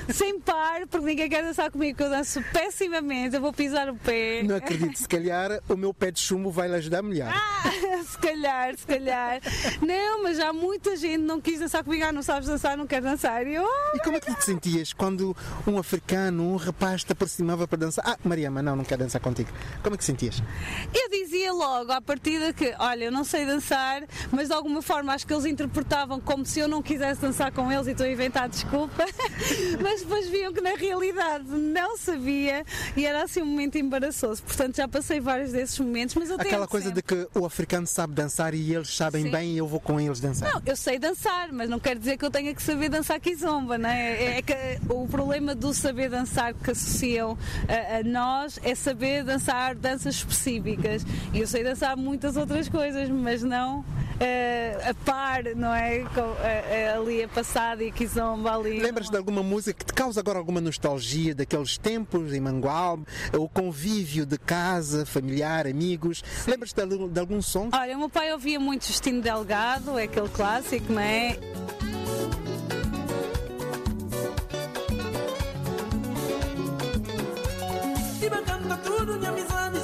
sem 0.09 0.39
par, 0.39 0.87
porque 0.87 1.05
ninguém 1.05 1.29
quer 1.29 1.43
dançar 1.43 1.69
comigo, 1.71 1.97
que 1.97 2.03
eu 2.03 2.09
danço 2.09 2.41
pessimamente, 2.53 3.35
eu 3.35 3.41
vou 3.41 3.51
pisar 3.51 3.89
o 3.89 3.95
pé. 3.95 4.43
Não 4.43 4.55
acredito, 4.55 4.97
se 4.97 5.07
calhar 5.07 5.59
o 5.67 5.75
meu 5.75 5.93
pé 5.93 6.11
de 6.11 6.19
chumbo 6.19 6.49
vai 6.51 6.67
lhe 6.67 6.75
ajudar 6.75 7.01
melhor. 7.01 7.31
se 8.05 8.17
calhar, 8.17 8.77
se 8.77 8.85
calhar. 8.85 9.41
Não, 9.81 10.23
mas 10.23 10.37
já 10.37 10.53
muita 10.53 10.95
gente 10.95 11.17
não 11.21 11.41
quis 11.41 11.59
dançar 11.59 11.83
comigo. 11.83 12.03
Ah, 12.05 12.11
não 12.11 12.21
sabes 12.23 12.47
dançar, 12.47 12.77
não 12.77 12.87
quer 12.87 13.01
dançar. 13.01 13.45
E 13.45 13.55
eu, 13.55 13.67
E 13.93 13.99
como 13.99 14.17
é 14.17 14.19
que 14.19 14.33
te 14.33 14.45
sentias 14.45 14.93
quando 14.93 15.35
um 15.67 15.77
africano, 15.77 16.43
um 16.53 16.55
rapaz 16.55 17.03
te 17.03 17.11
aproximava 17.11 17.67
para 17.67 17.79
dançar? 17.79 18.03
Ah, 18.07 18.17
Mariama, 18.23 18.61
não, 18.61 18.75
não 18.75 18.83
quero 18.83 19.03
dançar 19.03 19.21
contigo. 19.21 19.49
Como 19.83 19.95
é 19.95 19.97
que 19.97 20.03
sentias? 20.05 20.41
eu 20.93 21.09
dizia 21.25 21.51
logo 21.51 21.91
à 21.91 21.99
partida 21.99 22.53
que, 22.53 22.73
olha, 22.79 23.05
eu 23.05 23.11
não 23.11 23.23
sei 23.23 23.45
dançar, 23.45 24.03
mas 24.31 24.47
de 24.47 24.53
alguma 24.53 24.81
forma 24.81 25.13
acho 25.13 25.25
que 25.25 25.33
eles 25.33 25.45
interpretavam 25.45 26.19
como 26.19 26.45
se 26.45 26.59
eu 26.59 26.67
não 26.67 26.81
quisesse 26.81 27.19
dançar 27.19 27.51
com 27.51 27.71
eles 27.71 27.87
e 27.87 27.91
estou 27.91 28.05
a 28.05 28.09
inventar 28.09 28.47
desculpa. 28.47 29.05
mas 29.81 30.01
depois 30.01 30.29
viam 30.29 30.53
que 30.53 30.61
na 30.61 30.75
realidade 30.75 31.45
não 31.49 31.97
sabia 31.97 32.63
e 32.95 33.05
era 33.05 33.23
assim 33.23 33.41
um 33.41 33.45
momento 33.45 33.77
embaraçoso. 33.77 34.43
Portanto, 34.43 34.77
já 34.77 34.87
passei 34.87 35.19
vários 35.19 35.51
desses 35.51 35.77
momentos, 35.79 36.15
mas 36.15 36.29
eu 36.29 36.35
Aquela 36.35 36.67
coisa 36.67 36.93
sempre. 36.93 37.01
de 37.01 37.27
que 37.27 37.39
o 37.39 37.45
africano 37.45 37.87
sabe 37.87 38.13
dançar 38.13 38.53
e 38.53 38.73
eles 38.73 38.95
sabem 38.95 39.23
Sim. 39.23 39.31
bem 39.31 39.53
e 39.53 39.57
eu 39.57 39.67
vou 39.67 39.79
com 39.79 39.99
eles 39.99 40.19
dançar. 40.19 40.53
Não, 40.53 40.61
eu 40.65 40.75
sei 40.75 40.99
dançar, 40.99 41.51
mas 41.51 41.69
não 41.69 41.79
quer 41.79 41.97
dizer 41.97 42.17
que 42.17 42.25
eu 42.25 42.29
tenha 42.29 42.53
que 42.53 42.61
saber 42.61 42.89
dançar 42.89 43.19
kizomba, 43.19 43.77
não 43.77 43.89
é? 43.89 44.37
É 44.37 44.41
que 44.41 44.53
o 44.89 45.07
problema 45.07 45.55
do 45.55 45.73
saber 45.73 46.09
dançar 46.09 46.53
que 46.53 46.71
associam 46.71 47.37
a, 47.67 47.97
a 47.97 48.03
nós 48.03 48.59
é 48.63 48.75
saber 48.75 49.23
dançar 49.23 49.75
danças 49.75 50.15
específicas. 50.15 51.03
E 51.33 51.39
eu 51.41 51.47
sei 51.47 51.63
dançar 51.63 51.95
muitas 51.97 52.37
outras 52.37 52.69
coisas, 52.69 53.09
mas 53.09 53.43
não 53.43 53.83
eh, 54.19 54.77
a 54.89 54.93
par, 54.93 55.43
não 55.55 55.73
é? 55.73 55.99
Com, 56.13 56.21
eh, 56.41 56.65
eh, 56.69 56.93
ali 56.95 57.23
a 57.23 57.27
passada 57.27 57.83
e 57.83 57.89
a 57.89 57.91
kizomba 57.91 58.55
ali. 58.55 58.79
Lembras 58.79 59.09
de 59.09 59.17
alguma 59.17 59.43
música 59.43 59.77
que 59.77 59.85
te 59.85 59.93
causa 59.93 60.19
agora 60.21 60.39
alguma 60.39 60.61
nostalgia 60.61 61.35
daqueles 61.35 61.77
tempos 61.77 62.33
em 62.33 62.39
Mangualde? 62.39 63.03
O 63.37 63.49
convívio 63.49 64.25
de 64.25 64.37
casa, 64.37 65.05
familiar, 65.05 65.67
amigos? 65.67 66.23
Lembras 66.47 66.71
de, 66.71 66.81
algum- 66.81 67.09
de 67.09 67.19
algum 67.19 67.41
som? 67.41 67.69
Olha, 67.73 67.95
o 67.95 67.99
meu 67.99 68.09
pai 68.09 68.31
ouvia 68.31 68.59
muito 68.59 68.85
Justino 68.87 69.21
Delgado, 69.21 69.99
é 69.99 70.03
aquele 70.03 70.29
clássico, 70.29 70.93
não 70.93 71.01
é? 71.01 71.37
Iba 78.21 78.37
canta 78.41 78.77
tudo, 78.77 79.17
minha 79.19 79.29
amizade 79.29 79.74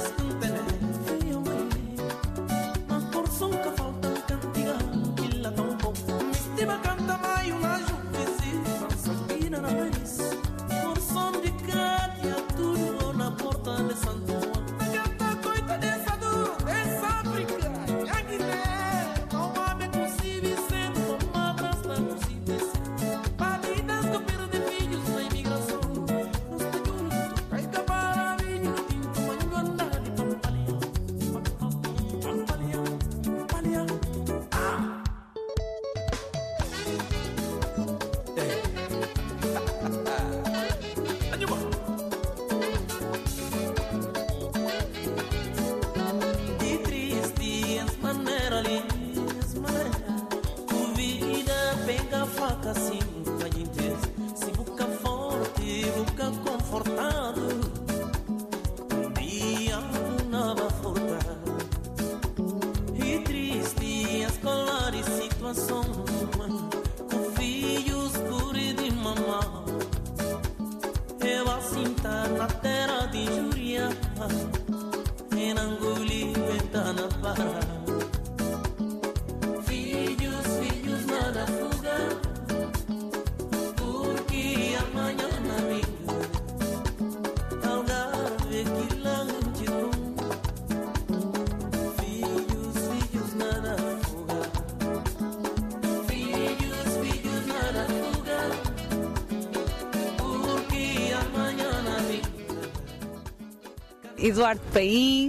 Eduardo 104.22 104.60
Paim, 104.72 105.21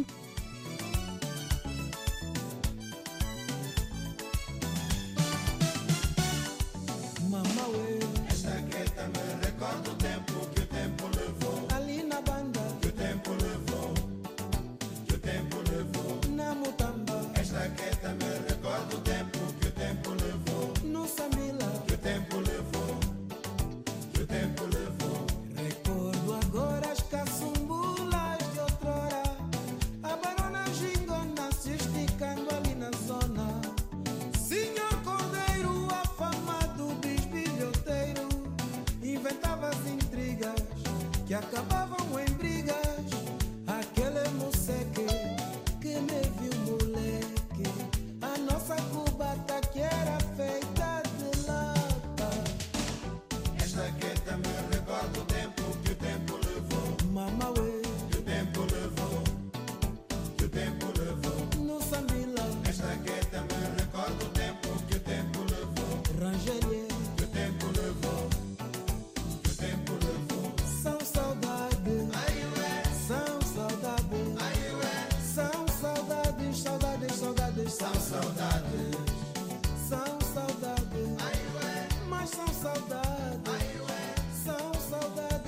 acabar. 41.35 41.82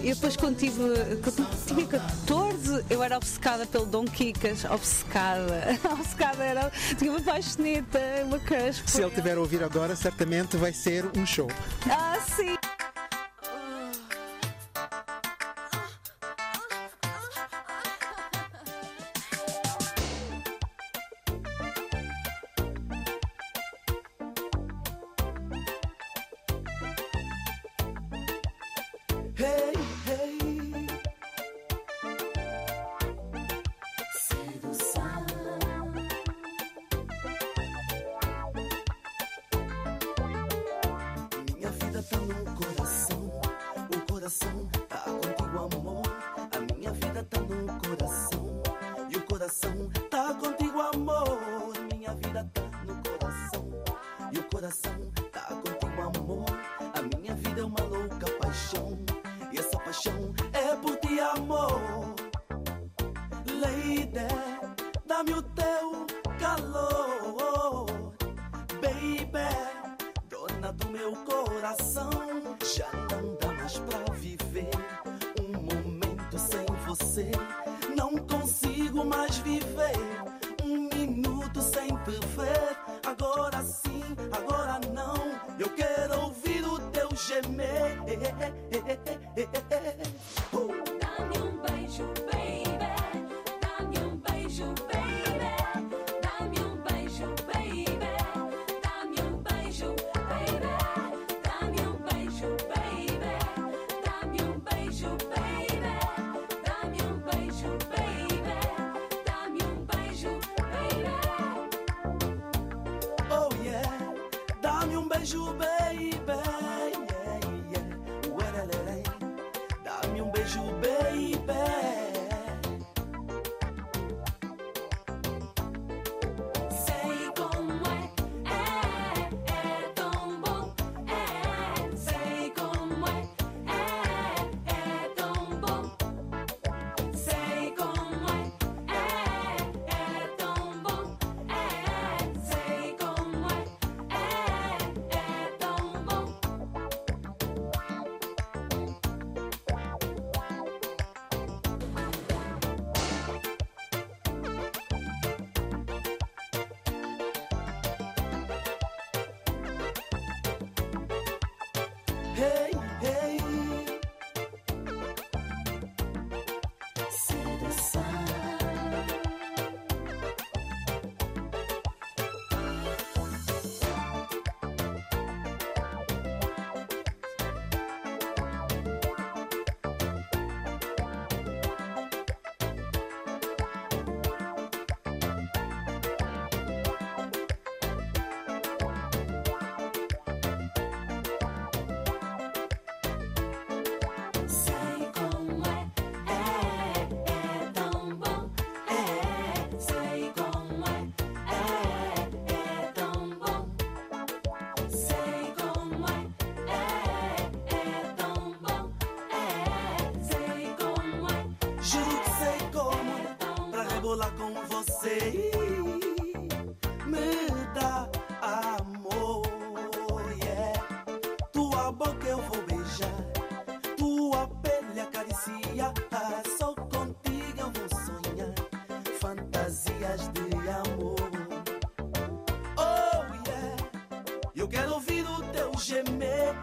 E 0.05 0.13
depois 0.13 0.37
quando 0.37 0.55
tive, 0.55 0.83
quando 1.23 1.65
tinha 1.65 1.87
14, 1.87 2.85
eu 2.91 3.01
era 3.01 3.17
obcecada 3.17 3.65
pelo 3.65 3.87
Dom 3.87 4.05
Kikas, 4.05 4.63
obcecada. 4.65 5.79
obcecada 5.91 6.43
era, 6.43 6.71
tinha 6.95 7.09
uma 7.09 7.19
paixoneta, 7.19 7.99
uma 8.23 8.37
crush. 8.37 8.83
Se 8.85 9.01
ele 9.01 9.07
estiver 9.07 9.35
a 9.35 9.39
ouvir 9.39 9.63
agora, 9.63 9.95
certamente 9.95 10.57
vai 10.57 10.71
ser 10.71 11.05
um 11.17 11.25
show. 11.25 11.49
Ah, 11.89 12.04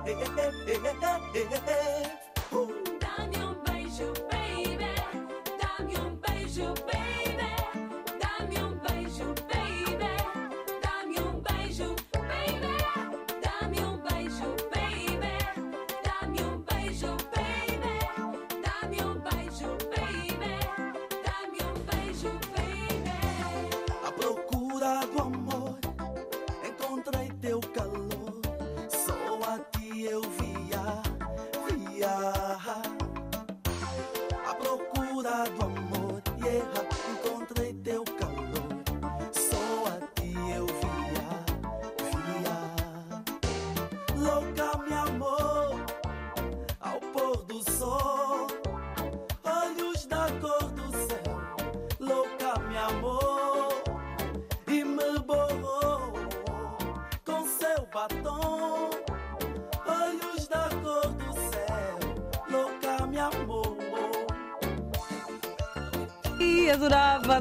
Hey, 0.04 0.14
hey, 0.14 0.24
hey, 0.66 0.78
hey, 0.78 1.46
hey, 1.48 1.60
hey. 1.66 2.21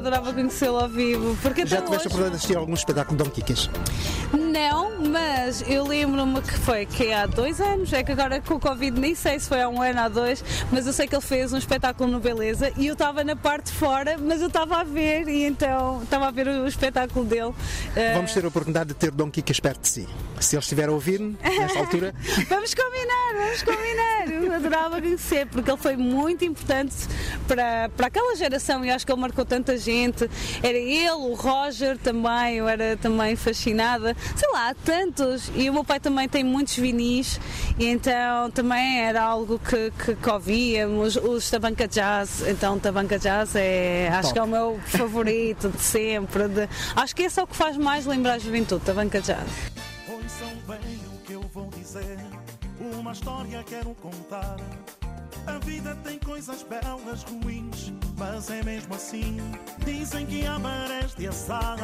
Adorava, 0.02 0.32
conhecê-lo 0.32 0.78
ao 0.78 0.88
vivo. 0.88 1.36
Porque 1.40 1.64
Já 1.64 1.76
tiveste 1.76 1.86
a 1.86 1.90
hoje... 1.90 1.96
oportunidade 1.98 2.30
de 2.30 2.36
assistir 2.36 2.56
a 2.56 2.60
algum 2.60 2.74
espetáculo 2.74 3.16
de 3.16 3.24
Dom 3.24 3.30
Quixas? 3.30 3.70
Não, 4.32 5.00
mas 5.00 5.64
eu 5.68 5.86
lembro-me 5.86 6.42
que 6.42 6.54
foi 6.54 6.84
que 6.86 7.12
há 7.12 7.26
dois 7.26 7.60
anos, 7.60 7.92
é 7.92 8.02
que 8.02 8.12
agora 8.12 8.40
com 8.40 8.54
o 8.54 8.60
Covid 8.60 9.00
nem 9.00 9.14
sei 9.14 9.38
se 9.38 9.48
foi 9.48 9.62
há 9.62 9.68
um 9.68 9.80
ano, 9.80 10.00
há 10.00 10.08
dois, 10.08 10.44
mas 10.70 10.86
eu 10.86 10.92
sei 10.92 11.06
que 11.06 11.14
ele 11.14 11.22
fez 11.22 11.52
um 11.52 11.58
espetáculo 11.58 12.10
no 12.10 12.20
Beleza 12.20 12.72
e 12.76 12.86
eu 12.86 12.94
estava 12.94 13.22
na 13.22 13.36
parte 13.36 13.61
fora, 13.82 14.16
mas 14.16 14.40
eu 14.40 14.46
estava 14.46 14.76
a 14.76 14.84
ver 14.84 15.26
e 15.28 15.42
então 15.44 16.04
estava 16.04 16.28
a 16.28 16.30
ver 16.30 16.46
o 16.46 16.68
espetáculo 16.68 17.24
dele. 17.24 17.52
Eh, 17.96 18.14
Vamos 18.14 18.32
ter 18.32 18.44
a 18.44 18.48
oportunidade 18.48 18.90
de 18.90 18.94
ter 18.94 19.10
Dom 19.10 19.28
Quixas 19.28 19.58
perto 19.58 19.80
de 19.80 19.88
si. 19.88 20.08
Se 20.38 20.54
ele 20.54 20.60
estiver 20.60 20.88
a 20.88 20.92
ouvir-me, 20.92 21.36
nesta 21.42 21.80
altura, 21.80 22.14
Vamos 22.48 22.74
combinar, 22.74 23.32
vamos 23.36 23.62
combinar. 23.62 24.30
Eu 24.30 24.52
adorava 24.54 25.00
conhecer, 25.00 25.46
porque 25.46 25.68
ele 25.68 25.78
foi 25.78 25.96
muito 25.96 26.44
importante 26.44 26.94
para, 27.48 27.88
para 27.96 28.06
aquela 28.06 28.36
geração 28.36 28.84
e 28.84 28.90
acho 28.90 29.04
que 29.04 29.10
ele 29.12 29.20
marcou 29.20 29.44
tanta 29.44 29.76
gente. 29.76 30.30
Era 30.62 30.78
ele, 30.78 31.10
o 31.10 31.34
Roger 31.34 31.98
também, 31.98 32.56
eu 32.58 32.68
era 32.68 32.96
também 32.96 33.34
fascinada. 33.34 34.16
Sei 34.36 34.48
lá, 34.52 34.70
há 34.70 34.74
tantos. 34.74 35.50
E 35.56 35.68
o 35.68 35.72
meu 35.72 35.84
pai 35.84 35.98
também 35.98 36.28
tem 36.28 36.44
muitos 36.44 36.76
vinis, 36.76 37.40
e 37.78 37.86
então 37.86 38.50
também 38.52 39.00
era 39.00 39.22
algo 39.22 39.58
que, 39.58 39.92
que, 40.04 40.14
que 40.14 40.30
ouvíamos. 40.30 41.16
Os 41.16 41.50
Tabanca 41.50 41.88
Jazz, 41.88 42.44
então 42.46 42.78
Tabanca 42.78 43.18
Jazz 43.18 43.56
é, 43.56 43.71
acho 44.12 44.22
Top. 44.28 44.32
que 44.32 44.38
é 44.38 44.42
o 44.42 44.46
meu 44.46 44.80
favorito 44.86 45.68
de 45.70 45.80
sempre. 45.80 46.48
de- 46.48 46.68
acho 46.96 47.14
que 47.16 47.22
esse 47.22 47.38
é 47.40 47.42
o 47.42 47.46
que 47.46 47.56
faz 47.56 47.76
mais 47.76 48.06
lembrar 48.06 48.34
a 48.34 48.38
juventude, 48.38 48.84
Tabanca 48.84 49.20
Jazz. 49.20 49.48
Ouçam 50.08 50.48
bem 50.66 51.00
o 51.14 51.18
que 51.26 51.32
eu 51.32 51.42
vou 51.52 51.68
dizer. 51.68 52.18
Uma 52.98 53.12
história 53.12 53.62
quero 53.64 53.94
contar. 54.02 54.56
A 55.46 55.58
vida 55.58 55.96
tem 56.04 56.18
coisas 56.20 56.62
belas, 56.62 57.24
ruins, 57.24 57.92
mas 58.16 58.48
é 58.48 58.62
mesmo 58.62 58.94
assim. 58.94 59.38
Dizem 59.84 60.24
que 60.26 60.46
há 60.46 60.56
marés 60.58 61.14
de 61.16 61.26
azar. 61.26 61.76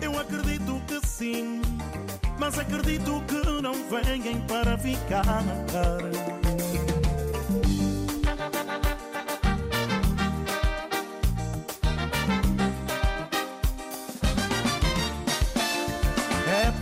Eu 0.00 0.18
acredito 0.18 0.80
que 0.86 1.06
sim, 1.06 1.60
mas 2.38 2.58
acredito 2.58 3.22
que 3.28 3.62
não 3.62 3.74
venham 3.90 4.40
para 4.46 4.78
ficar. 4.78 5.24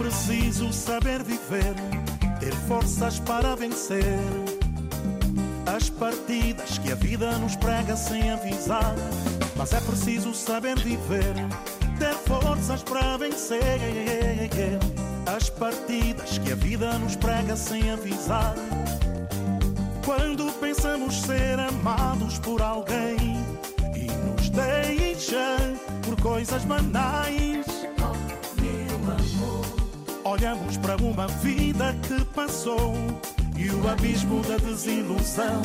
Preciso 0.03 0.73
saber 0.73 1.23
viver, 1.23 1.75
ter 2.41 2.53
forças 2.67 3.21
para 3.21 3.55
vencer. 3.55 4.19
As 5.65 5.89
partidas 5.91 6.77
que 6.79 6.91
a 6.91 6.97
vida 6.97 7.39
nos 7.39 7.55
prega 7.55 7.95
sem 7.97 8.31
avisar. 8.31 8.97
Mas 9.55 9.73
é 9.73 9.81
preciso 9.81 10.35
saber 10.35 10.77
viver, 10.81 11.35
ter 12.01 12.15
forças 12.27 12.83
para 12.83 13.17
vencer. 13.17 13.61
As 15.25 15.49
partidas 15.49 16.37
que 16.39 16.51
a 16.51 16.57
vida 16.57 16.99
nos 16.99 17.15
prega 17.15 17.55
sem 17.55 17.93
avisar. 17.93 18.57
Quando 20.05 20.53
pensamos 20.59 21.15
ser 21.21 21.61
amados 21.61 22.41
por 22.41 22.61
alguém 22.61 23.39
e 23.95 24.11
nos 24.27 24.51
deixa 24.51 25.57
por 26.05 26.21
coisas 26.21 26.65
banais. 26.65 27.62
Olhamos 30.25 30.77
para 30.77 30.97
uma 30.97 31.27
vida 31.27 31.95
que 32.07 32.25
passou 32.27 32.95
e 33.57 33.69
o 33.71 33.89
abismo 33.89 34.41
da 34.43 34.57
desilusão 34.57 35.63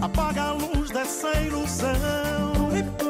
apaga 0.00 0.42
a 0.42 0.52
luz 0.52 0.90
dessa 0.90 1.32
ilusão. 1.40 3.07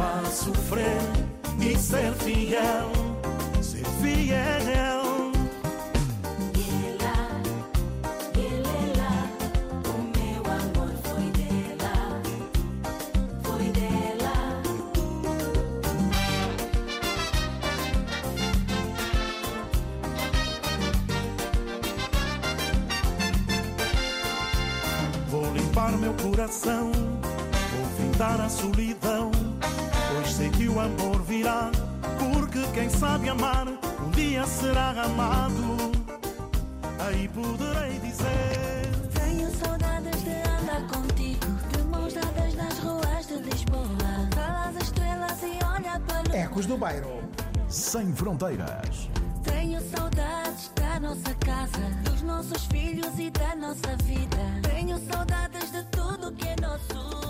para 0.00 0.30
sofrer 0.30 1.02
e 1.60 1.76
ser 1.76 2.14
fiel, 2.14 2.90
ser 3.60 3.84
fiel. 4.00 5.30
Vou 25.28 25.52
limpar 25.52 25.92
meu 25.98 26.14
coração, 26.14 26.90
vou 26.90 27.86
pintar 27.98 28.40
a 28.40 28.48
solidão 28.48 29.19
o 30.70 30.80
amor 30.80 31.22
virá. 31.22 31.70
Porque 32.18 32.62
quem 32.72 32.88
sabe 32.88 33.28
amar, 33.28 33.66
um 33.68 34.10
dia 34.10 34.46
será 34.46 34.90
amado. 34.90 35.90
Aí 36.98 37.28
poderei 37.28 37.98
dizer. 37.98 38.90
Tenho 39.12 39.50
saudades 39.56 40.22
de 40.22 40.30
andar 40.30 40.86
contigo, 40.86 41.46
de 41.72 41.82
mãos 41.84 42.12
dadas 42.12 42.54
nas 42.54 42.78
ruas 42.78 43.26
de 43.26 43.34
Lisboa. 43.34 44.28
Calas 44.34 44.76
as 44.76 44.82
estrelas 44.82 45.42
e 45.42 45.58
olha 45.64 46.00
para 46.00 46.36
Ecos 46.36 46.66
do 46.66 46.76
Bairro. 46.76 47.22
Sem 47.68 48.12
fronteiras. 48.14 49.08
Tenho 49.42 49.80
saudades 49.90 50.70
da 50.74 51.00
nossa 51.00 51.34
casa, 51.34 51.80
dos 52.04 52.22
nossos 52.22 52.66
filhos 52.66 53.18
e 53.18 53.30
da 53.30 53.56
nossa 53.56 53.96
vida. 54.04 54.38
Tenho 54.62 54.98
saudades 55.10 55.72
de 55.72 55.82
tudo 55.84 56.32
que 56.32 56.48
é 56.48 56.56
nosso. 56.60 57.29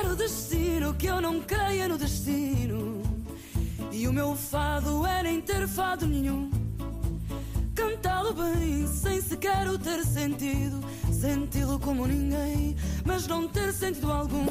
Quero 0.00 0.14
destino 0.14 0.94
que 0.94 1.06
eu 1.06 1.20
não 1.20 1.40
creia 1.40 1.88
no 1.88 1.98
destino. 1.98 3.02
E 3.90 4.06
o 4.06 4.12
meu 4.12 4.36
fado 4.36 5.04
é 5.04 5.24
nem 5.24 5.40
ter 5.40 5.66
fado 5.66 6.06
nenhum. 6.06 6.48
Cantá-lo 7.74 8.32
bem, 8.32 8.86
sem 8.86 9.20
sequer 9.20 9.66
o 9.66 9.76
ter 9.76 10.04
sentido. 10.04 10.80
Senti-lo 11.12 11.80
como 11.80 12.06
ninguém, 12.06 12.76
mas 13.04 13.26
não 13.26 13.48
ter 13.48 13.72
sentido 13.72 14.12
algum. 14.12 14.46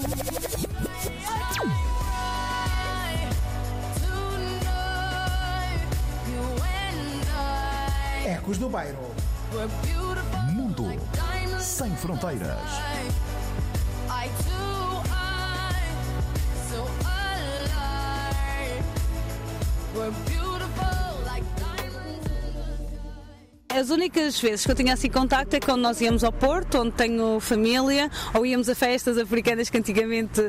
Ecos 8.25 8.57
do 8.57 8.67
Bairro. 8.67 9.15
Mundo 10.51 10.83
sem 11.61 11.95
fronteiras. 11.95 12.59
As 23.69 23.91
únicas 23.91 24.39
vezes 24.41 24.65
que 24.65 24.71
eu 24.71 24.75
tinha 24.75 24.93
assim 24.93 25.07
contacto 25.07 25.55
é 25.55 25.59
quando 25.59 25.81
nós 25.83 26.01
íamos 26.01 26.23
ao 26.23 26.31
Porto, 26.31 26.79
onde 26.79 26.93
tenho 26.93 27.39
família, 27.39 28.09
ou 28.33 28.43
íamos 28.43 28.67
a 28.69 28.73
festas 28.73 29.19
africanas 29.19 29.69
que 29.69 29.77
antigamente 29.77 30.41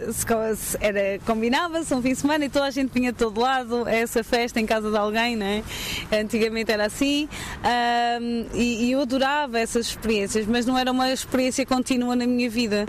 era 0.80 1.18
combinava-se 1.26 1.92
um 1.94 2.00
fim 2.00 2.12
de 2.12 2.16
semana 2.16 2.46
e 2.46 2.48
toda 2.48 2.64
a 2.64 2.70
gente 2.70 2.90
vinha 2.90 3.12
de 3.12 3.18
todo 3.18 3.38
lado 3.38 3.84
a 3.86 3.92
essa 3.92 4.24
festa 4.24 4.58
em 4.60 4.64
casa 4.64 4.90
de 4.90 4.96
alguém, 4.96 5.36
não 5.36 5.44
é? 5.44 5.62
Antigamente 6.10 6.72
era 6.72 6.86
assim. 6.86 7.28
Ahm, 7.62 8.46
e, 8.54 8.86
e 8.86 8.92
eu 8.92 9.02
adorava 9.02 9.58
essas 9.58 9.88
experiências, 9.88 10.46
mas 10.46 10.64
não 10.64 10.78
era 10.78 10.90
uma 10.90 11.12
experiência 11.12 11.66
contínua 11.66 12.16
na 12.16 12.26
minha 12.26 12.48
vida. 12.48 12.86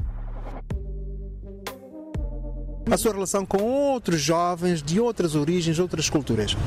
A 2.89 2.97
sua 2.97 3.13
relação 3.13 3.45
com 3.45 3.61
outros 3.61 4.19
jovens 4.19 4.81
de 4.81 4.99
outras 4.99 5.35
origens, 5.35 5.77
outras 5.79 6.09
culturas. 6.09 6.57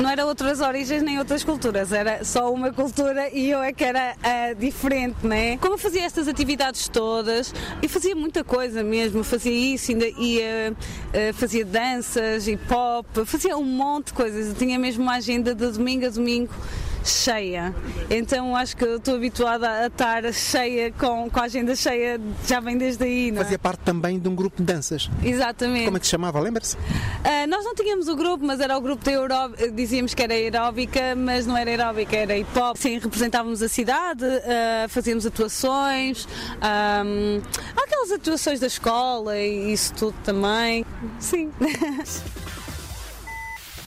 Não 0.00 0.08
era 0.08 0.24
outras 0.24 0.60
origens 0.60 1.02
nem 1.02 1.18
outras 1.18 1.42
culturas, 1.42 1.92
era 1.92 2.24
só 2.24 2.52
uma 2.52 2.72
cultura 2.72 3.28
e 3.32 3.50
eu 3.50 3.60
é 3.60 3.72
que 3.72 3.82
era 3.82 4.14
ah, 4.22 4.52
diferente, 4.52 5.26
né? 5.26 5.56
Como 5.56 5.74
eu 5.74 5.78
fazia 5.78 6.04
estas 6.04 6.28
atividades 6.28 6.86
todas, 6.88 7.52
e 7.82 7.88
fazia 7.88 8.14
muita 8.14 8.44
coisa 8.44 8.84
mesmo, 8.84 9.24
fazia 9.24 9.74
isso, 9.74 9.90
ainda 9.90 10.06
ia, 10.06 10.72
ah, 11.12 11.32
fazia 11.32 11.64
danças, 11.64 12.46
hip 12.46 12.72
hop, 12.72 13.06
fazia 13.26 13.56
um 13.56 13.64
monte 13.64 14.06
de 14.06 14.12
coisas. 14.12 14.48
Eu 14.48 14.54
tinha 14.54 14.78
mesmo 14.78 15.02
uma 15.02 15.16
agenda 15.16 15.52
de 15.54 15.68
domingo 15.68 16.06
a 16.06 16.10
domingo 16.10 16.52
cheia. 17.10 17.74
Então 18.10 18.54
acho 18.56 18.76
que 18.76 18.84
estou 18.84 19.16
habituada 19.16 19.68
a 19.68 19.86
estar 19.86 20.32
cheia, 20.32 20.92
com, 20.92 21.28
com 21.30 21.40
a 21.40 21.44
agenda 21.44 21.74
cheia, 21.74 22.20
já 22.46 22.60
vem 22.60 22.76
desde 22.76 23.04
aí, 23.04 23.30
não 23.30 23.40
é? 23.40 23.44
Fazia 23.44 23.58
parte 23.58 23.80
também 23.80 24.18
de 24.18 24.28
um 24.28 24.34
grupo 24.34 24.58
de 24.58 24.64
danças. 24.64 25.10
Exatamente. 25.22 25.84
Como 25.84 25.96
é 25.96 26.00
que 26.00 26.06
se 26.06 26.10
chamava? 26.10 26.40
Lembra-se? 26.40 26.76
Ah, 27.24 27.46
nós 27.46 27.64
não 27.64 27.74
tínhamos 27.74 28.08
o 28.08 28.16
grupo, 28.16 28.44
mas 28.44 28.60
era 28.60 28.76
o 28.76 28.80
grupo 28.80 29.04
de 29.04 29.10
aeróbica, 29.10 29.70
dizíamos 29.70 30.14
que 30.14 30.22
era 30.22 30.34
aeróbica, 30.34 31.14
mas 31.16 31.46
não 31.46 31.56
era 31.56 31.70
aeróbica, 31.70 32.16
era 32.16 32.36
hip 32.36 32.58
hop. 32.58 32.76
Sim, 32.76 32.98
representávamos 32.98 33.62
a 33.62 33.68
cidade, 33.68 34.24
ah, 34.24 34.86
fazíamos 34.88 35.26
atuações, 35.26 36.26
ahm, 36.60 37.40
aquelas 37.76 38.12
atuações 38.12 38.60
da 38.60 38.66
escola 38.66 39.38
e 39.38 39.72
isso 39.72 39.94
tudo 39.94 40.14
também. 40.24 40.84
Sim. 41.18 41.50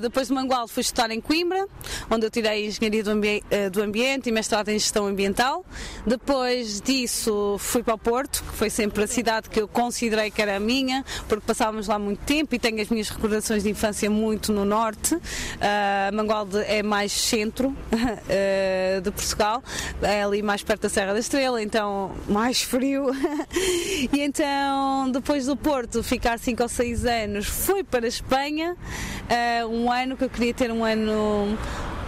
Depois 0.01 0.27
de 0.27 0.33
Mangualde 0.33 0.71
fui 0.71 0.81
estudar 0.81 1.09
em 1.11 1.21
Coimbra, 1.21 1.67
onde 2.09 2.25
eu 2.25 2.29
tirei 2.31 2.65
Engenharia 2.67 3.03
do, 3.03 3.11
Ambi- 3.11 3.43
eh, 3.49 3.69
do 3.69 3.81
Ambiente 3.81 4.29
e 4.29 4.31
mestrado 4.31 4.69
em 4.69 4.77
Gestão 4.79 5.05
Ambiental. 5.05 5.65
Depois 6.05 6.81
disso 6.81 7.55
fui 7.59 7.83
para 7.83 7.93
o 7.93 7.97
Porto, 7.97 8.43
que 8.49 8.55
foi 8.57 8.69
sempre 8.69 9.03
a 9.03 9.07
cidade 9.07 9.49
que 9.49 9.61
eu 9.61 9.67
considerei 9.67 10.31
que 10.31 10.41
era 10.41 10.55
a 10.57 10.59
minha, 10.59 11.05
porque 11.27 11.45
passávamos 11.45 11.87
lá 11.87 11.99
muito 11.99 12.19
tempo 12.25 12.55
e 12.55 12.59
tenho 12.59 12.81
as 12.81 12.89
minhas 12.89 13.09
recordações 13.09 13.63
de 13.63 13.69
infância 13.69 14.09
muito 14.09 14.51
no 14.51 14.65
norte. 14.65 15.17
Ah, 15.59 16.09
Mangualde 16.13 16.57
é 16.65 16.81
mais 16.81 17.11
centro 17.11 17.75
eh, 18.27 18.99
de 19.03 19.11
Portugal, 19.11 19.63
é 20.01 20.23
ali 20.23 20.41
mais 20.41 20.63
perto 20.63 20.83
da 20.83 20.89
Serra 20.89 21.13
da 21.13 21.19
Estrela, 21.19 21.61
então 21.61 22.11
mais 22.27 22.61
frio. 22.61 23.05
e 24.11 24.19
então, 24.21 25.11
depois 25.11 25.45
do 25.45 25.55
Porto, 25.55 26.01
ficar 26.03 26.39
5 26.39 26.63
ou 26.63 26.69
6 26.69 27.05
anos, 27.05 27.45
fui 27.47 27.83
para 27.83 28.05
a 28.05 28.07
Espanha, 28.07 28.75
ah, 29.29 29.67
um 29.67 29.90
ano 29.91 30.17
que 30.17 30.23
eu 30.23 30.29
queria 30.29 30.53
ter 30.53 30.71
um 30.71 30.83
ano 30.83 31.57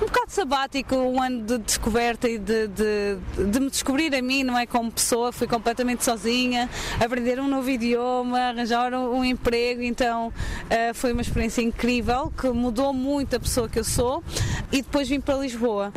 um 0.01 0.05
bocado 0.05 0.31
sabático, 0.31 0.95
um 0.95 1.21
ano 1.21 1.43
de 1.43 1.57
descoberta 1.59 2.27
e 2.27 2.37
de, 2.37 2.67
de, 2.67 3.17
de 3.51 3.59
me 3.59 3.69
descobrir 3.69 4.13
a 4.13 4.21
mim, 4.21 4.43
não 4.43 4.57
é? 4.57 4.65
Como 4.65 4.91
pessoa, 4.91 5.31
fui 5.31 5.47
completamente 5.47 6.03
sozinha, 6.03 6.69
aprender 6.99 7.39
um 7.39 7.47
novo 7.47 7.69
idioma, 7.69 8.39
arranjar 8.39 8.93
um, 8.93 9.19
um 9.19 9.23
emprego, 9.23 9.81
então 9.81 10.33
ah, 10.69 10.93
foi 10.93 11.13
uma 11.13 11.21
experiência 11.21 11.61
incrível 11.61 12.31
que 12.31 12.49
mudou 12.49 12.93
muito 12.93 13.35
a 13.35 13.39
pessoa 13.39 13.69
que 13.69 13.79
eu 13.79 13.83
sou 13.83 14.23
e 14.71 14.81
depois 14.81 15.07
vim 15.07 15.21
para 15.21 15.37
Lisboa. 15.37 15.93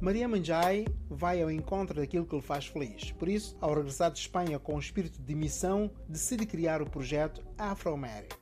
Maria 0.00 0.26
Manjai 0.26 0.84
vai 1.08 1.40
ao 1.40 1.50
encontro 1.50 2.00
daquilo 2.00 2.26
que 2.26 2.34
lhe 2.34 2.42
faz 2.42 2.66
feliz. 2.66 3.12
Por 3.12 3.28
isso, 3.28 3.56
ao 3.60 3.72
regressar 3.72 4.10
de 4.10 4.18
Espanha 4.18 4.58
com 4.58 4.74
o 4.74 4.78
espírito 4.80 5.22
de 5.22 5.34
missão, 5.34 5.90
decide 6.08 6.44
criar 6.44 6.82
o 6.82 6.90
projeto 6.90 7.40
Afro-Mary. 7.56 8.41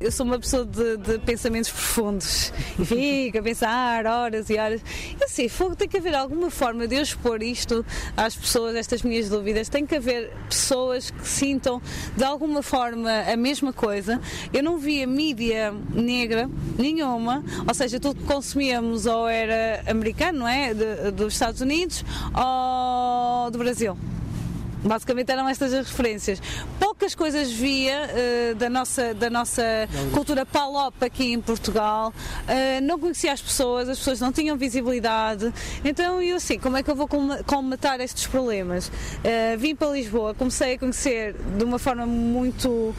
Eu 0.00 0.10
sou 0.10 0.26
uma 0.26 0.38
pessoa 0.38 0.66
de, 0.66 0.96
de 0.98 1.18
pensamentos 1.20 1.70
profundos 1.70 2.52
e 2.78 2.84
fico 2.84 3.38
a 3.38 3.42
pensar 3.42 4.06
horas 4.06 4.50
e 4.50 4.58
horas. 4.58 4.80
Eu 5.18 5.28
sei, 5.28 5.48
fogo, 5.48 5.74
tem 5.76 5.88
que 5.88 5.96
haver 5.96 6.14
alguma 6.14 6.50
forma 6.50 6.86
de 6.86 6.96
eu 6.96 7.02
expor 7.02 7.42
isto 7.42 7.86
às 8.16 8.34
pessoas, 8.34 8.74
estas 8.74 9.02
minhas 9.02 9.28
dúvidas. 9.28 9.68
Tem 9.68 9.86
que 9.86 9.94
haver 9.94 10.30
pessoas 10.48 11.10
que 11.10 11.26
sintam 11.26 11.80
de 12.16 12.24
alguma 12.24 12.62
forma 12.62 13.10
a 13.32 13.36
mesma 13.36 13.72
coisa. 13.72 14.20
Eu 14.52 14.62
não 14.62 14.78
via 14.78 15.06
mídia 15.06 15.72
negra 15.94 16.50
nenhuma, 16.76 17.42
ou 17.66 17.72
seja, 17.72 17.98
tudo 18.00 18.20
que 18.20 18.26
consumíamos 18.26 19.06
ou 19.06 19.26
era 19.28 19.82
americano, 19.90 20.40
não 20.40 20.48
é? 20.48 20.74
De- 20.74 21.12
dos 21.12 21.32
Estados 21.34 21.60
Unidos 21.60 22.04
ou 22.34 23.50
do 23.50 23.58
Brasil. 23.58 23.96
Basicamente 24.84 25.30
eram 25.30 25.48
estas 25.48 25.72
as 25.72 25.88
referências. 25.88 26.40
Poucas 26.78 27.14
coisas 27.14 27.50
via 27.50 28.10
eh, 28.10 28.54
da, 28.54 28.68
nossa, 28.68 29.14
da 29.14 29.30
nossa 29.30 29.62
cultura 30.12 30.44
palop 30.44 30.94
aqui 31.02 31.32
em 31.32 31.40
Portugal. 31.40 32.12
Eh, 32.46 32.80
não 32.82 32.98
conhecia 32.98 33.32
as 33.32 33.40
pessoas, 33.40 33.88
as 33.88 33.98
pessoas 33.98 34.20
não 34.20 34.30
tinham 34.30 34.56
visibilidade. 34.56 35.52
Então 35.84 36.20
eu 36.20 36.36
assim, 36.36 36.58
como 36.58 36.76
é 36.76 36.82
que 36.82 36.90
eu 36.90 36.94
vou 36.94 37.08
colmatar 37.46 38.00
estes 38.00 38.26
problemas? 38.26 38.92
Eh, 39.22 39.56
vim 39.56 39.74
para 39.74 39.88
Lisboa, 39.88 40.34
comecei 40.34 40.74
a 40.74 40.78
conhecer 40.78 41.34
de 41.56 41.64
uma 41.64 41.78
forma 41.78 42.06
muito 42.06 42.94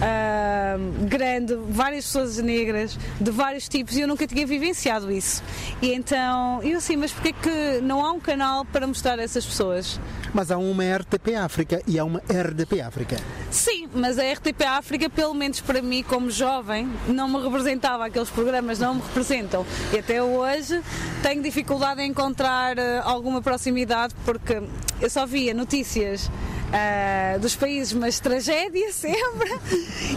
ah, 0.00 0.76
grande, 1.06 1.56
várias 1.68 2.04
pessoas 2.04 2.38
negras 2.38 2.98
de 3.20 3.30
vários 3.30 3.68
tipos 3.68 3.96
e 3.96 4.00
eu 4.00 4.08
nunca 4.08 4.26
tinha 4.26 4.46
vivenciado 4.46 5.10
isso. 5.10 5.42
E 5.82 5.92
então 5.92 6.62
eu 6.62 6.78
assim, 6.78 6.96
mas 6.96 7.12
porquê 7.12 7.32
que 7.32 7.80
não 7.82 8.04
há 8.04 8.12
um 8.12 8.20
canal 8.20 8.64
para 8.64 8.86
mostrar 8.86 9.18
a 9.18 9.22
essas 9.22 9.44
pessoas? 9.44 10.00
Mas 10.32 10.50
há 10.50 10.58
uma 10.58 10.84
RTP 10.84 11.34
África 11.36 11.82
e 11.86 11.98
há 11.98 12.04
uma 12.04 12.20
RDP 12.20 12.80
África. 12.80 13.16
Sim, 13.50 13.88
mas 13.94 14.18
a 14.18 14.32
RTP 14.32 14.62
África, 14.66 15.08
pelo 15.08 15.34
menos 15.34 15.60
para 15.60 15.80
mim, 15.80 16.02
como 16.02 16.30
jovem, 16.30 16.88
não 17.08 17.28
me 17.28 17.42
representava, 17.42 18.06
aqueles 18.06 18.30
programas 18.30 18.78
não 18.78 18.96
me 18.96 19.00
representam. 19.00 19.64
E 19.92 19.98
até 19.98 20.22
hoje 20.22 20.80
tenho 21.22 21.42
dificuldade 21.42 22.02
em 22.02 22.10
encontrar 22.10 22.78
eh, 22.78 23.00
alguma 23.04 23.40
proximidade 23.40 24.14
porque 24.24 24.62
eu 25.00 25.10
só 25.10 25.26
via 25.26 25.54
notícias. 25.54 26.30
Ah, 26.72 27.38
dos 27.38 27.56
países, 27.56 27.92
mas 27.92 28.20
tragédia 28.20 28.90
sempre. 28.92 29.50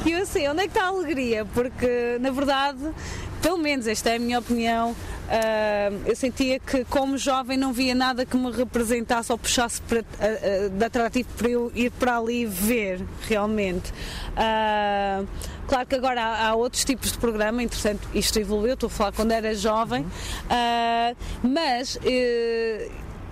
E 0.06 0.12
eu 0.12 0.26
sei, 0.26 0.48
onde 0.50 0.62
é 0.62 0.64
que 0.64 0.70
está 0.70 0.86
a 0.86 0.90
alegria? 0.90 1.46
Porque, 1.46 2.18
na 2.20 2.32
verdade, 2.32 2.80
pelo 3.42 3.58
menos 3.58 3.88
esta 3.88 4.12
é 4.12 4.16
a 4.16 4.20
minha 4.20 4.40
opinião, 4.40 4.96
ah, 5.34 5.90
eu 6.06 6.16
sentia 6.16 6.60
que, 6.60 6.84
como 6.86 7.18
jovem, 7.18 7.58
não 7.58 7.72
via 7.72 7.96
nada 7.96 8.26
que 8.26 8.36
me 8.36 8.52
representasse 8.52 9.32
ou 9.32 9.38
puxasse 9.38 9.82
para, 9.82 10.00
ah, 10.00 10.04
ah, 10.20 10.70
de 10.70 10.86
atrativo 10.86 11.30
para 11.38 11.50
eu 11.50 11.72
ir 11.74 11.90
para 11.92 12.18
ali 12.18 12.46
ver, 12.46 13.02
realmente. 13.28 13.94
Claro 15.68 15.88
que 15.88 15.96
agora 15.96 16.22
há, 16.22 16.50
há 16.50 16.56
outros 16.56 16.84
tipos 16.84 17.14
de 17.14 17.18
programa, 17.18 17.64
interessante, 17.64 18.02
isto 18.14 18.38
evoluiu, 18.40 18.74
estou 18.74 18.88
a 18.88 18.90
falar 18.90 19.12
quando 19.14 19.32
era 19.32 19.56
jovem, 19.56 20.06
mas. 21.42 21.98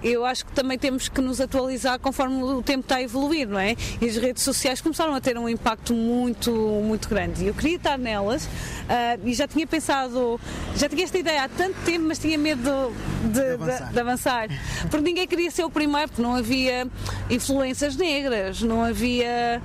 Eu 0.03 0.25
acho 0.25 0.45
que 0.45 0.51
também 0.53 0.77
temos 0.77 1.09
que 1.09 1.19
nos 1.21 1.41
atualizar 1.41 1.99
conforme 1.99 2.41
o 2.43 2.61
tempo 2.61 2.81
está 2.81 2.95
a 2.97 3.01
evoluir, 3.01 3.47
não 3.47 3.59
é? 3.59 3.75
E 4.01 4.05
as 4.07 4.15
redes 4.17 4.43
sociais 4.43 4.79
começaram 4.81 5.13
a 5.13 5.21
ter 5.21 5.37
um 5.37 5.47
impacto 5.49 5.93
muito, 5.93 6.51
muito 6.83 7.09
grande. 7.09 7.43
E 7.43 7.47
eu 7.47 7.53
queria 7.53 7.75
estar 7.77 7.97
nelas 7.97 8.47
ah, 8.87 9.17
e 9.23 9.33
já 9.33 9.47
tinha 9.47 9.67
pensado, 9.67 10.39
já 10.75 10.87
tinha 10.87 11.03
esta 11.03 11.17
ideia 11.17 11.43
há 11.43 11.49
tanto 11.49 11.75
tempo, 11.85 12.05
mas 12.07 12.17
tinha 12.19 12.37
medo 12.37 12.93
de, 13.25 13.29
de- 13.33 13.53
avançar. 13.53 13.91
de 13.93 13.99
avançar. 13.99 14.47
Porque 14.89 15.01
ninguém 15.05 15.27
queria 15.27 15.51
ser 15.51 15.63
o 15.63 15.69
primeiro, 15.69 16.07
porque 16.09 16.21
não 16.21 16.35
havia 16.35 16.87
influências 17.29 17.95
negras, 17.95 18.61
não 18.61 18.83
havia. 18.83 19.61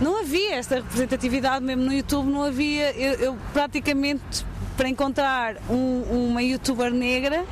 Não 0.00 0.20
havia 0.20 0.54
esta 0.54 0.76
representatividade 0.76 1.64
mesmo 1.64 1.82
no 1.84 1.92
YouTube, 1.92 2.28
não 2.30 2.44
havia. 2.44 2.92
Eu, 2.92 3.14
eu 3.14 3.38
praticamente 3.52 4.46
para 4.76 4.88
encontrar 4.88 5.56
um- 5.68 6.28
uma 6.28 6.40
youtuber 6.40 6.92
negra 6.92 7.44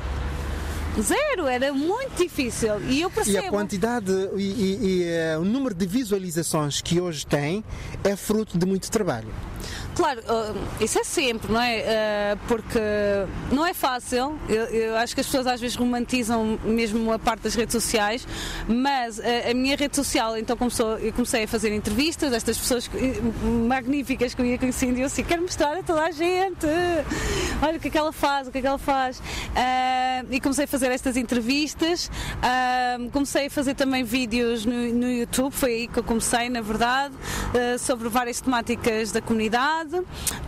Zero, 1.01 1.47
era 1.47 1.71
muito 1.73 2.15
difícil. 2.23 2.79
E 2.89 3.01
eu 3.01 3.09
E 3.09 3.11
percebo. 3.11 3.47
a 3.47 3.49
quantidade 3.49 4.11
e, 4.35 4.41
e- 4.41 4.79
e, 4.81 5.03
eh, 5.03 5.37
o 5.37 5.43
número 5.45 5.75
de 5.75 5.85
visualizações 5.85 6.81
que 6.81 6.99
hoje 6.99 7.25
tem 7.25 7.63
é 8.03 8.15
fruto 8.15 8.57
de 8.57 8.65
muito 8.65 8.89
trabalho. 8.89 9.27
Claro, 9.97 10.21
uh, 10.21 10.83
isso 10.83 10.99
é 10.99 11.03
sempre, 11.03 11.51
não 11.51 11.59
é? 11.59 12.35
Uh, 12.35 12.39
porque 12.47 12.79
não 13.51 13.65
é 13.65 13.73
fácil. 13.73 14.37
Eu, 14.47 14.65
eu 14.65 14.95
acho 14.95 15.15
que 15.15 15.21
as 15.21 15.25
pessoas 15.25 15.47
às 15.47 15.59
vezes 15.59 15.75
romantizam 15.75 16.59
mesmo 16.63 17.11
a 17.11 17.17
parte 17.17 17.41
das 17.41 17.55
redes 17.55 17.73
sociais, 17.73 18.27
mas 18.67 19.17
uh, 19.17 19.23
a 19.49 19.53
minha 19.55 19.75
rede 19.75 19.95
social, 19.95 20.37
então 20.37 20.55
começou, 20.55 20.99
eu 20.99 21.11
comecei 21.11 21.45
a 21.45 21.47
fazer 21.47 21.73
entrevistas 21.73 22.29
destas 22.29 22.59
pessoas 22.59 22.87
magníficas 23.67 24.35
que 24.35 24.41
eu 24.43 24.45
ia 24.45 24.59
conhecendo 24.59 24.99
e 24.99 25.01
eu 25.01 25.07
assim, 25.07 25.23
quero 25.23 25.41
mostrar 25.41 25.75
a 25.75 25.81
toda 25.81 26.03
a 26.03 26.11
gente. 26.11 26.67
Olha 27.63 27.77
o 27.77 27.79
que 27.79 27.87
é 27.87 27.91
que 27.91 27.97
ela 27.97 28.11
faz, 28.11 28.47
o 28.47 28.51
que 28.51 28.59
é 28.59 28.61
que 28.61 28.67
ela 28.67 28.77
faz. 28.77 29.17
Uh, 29.17 30.27
e 30.29 30.39
comecei 30.39 30.65
a 30.65 30.67
fazer 30.67 30.91
estas 30.91 31.17
entrevistas, 31.17 32.11
comecei 33.11 33.47
a 33.47 33.49
fazer 33.49 33.73
também 33.73 34.03
vídeos 34.03 34.63
no, 34.63 34.93
no 34.93 35.11
YouTube, 35.11 35.53
foi 35.53 35.71
aí 35.71 35.87
que 35.87 35.97
eu 35.97 36.03
comecei, 36.03 36.49
na 36.49 36.61
verdade, 36.61 37.15
sobre 37.79 38.07
várias 38.09 38.39
temáticas 38.39 39.11
da 39.11 39.21
comunidade. 39.21 39.86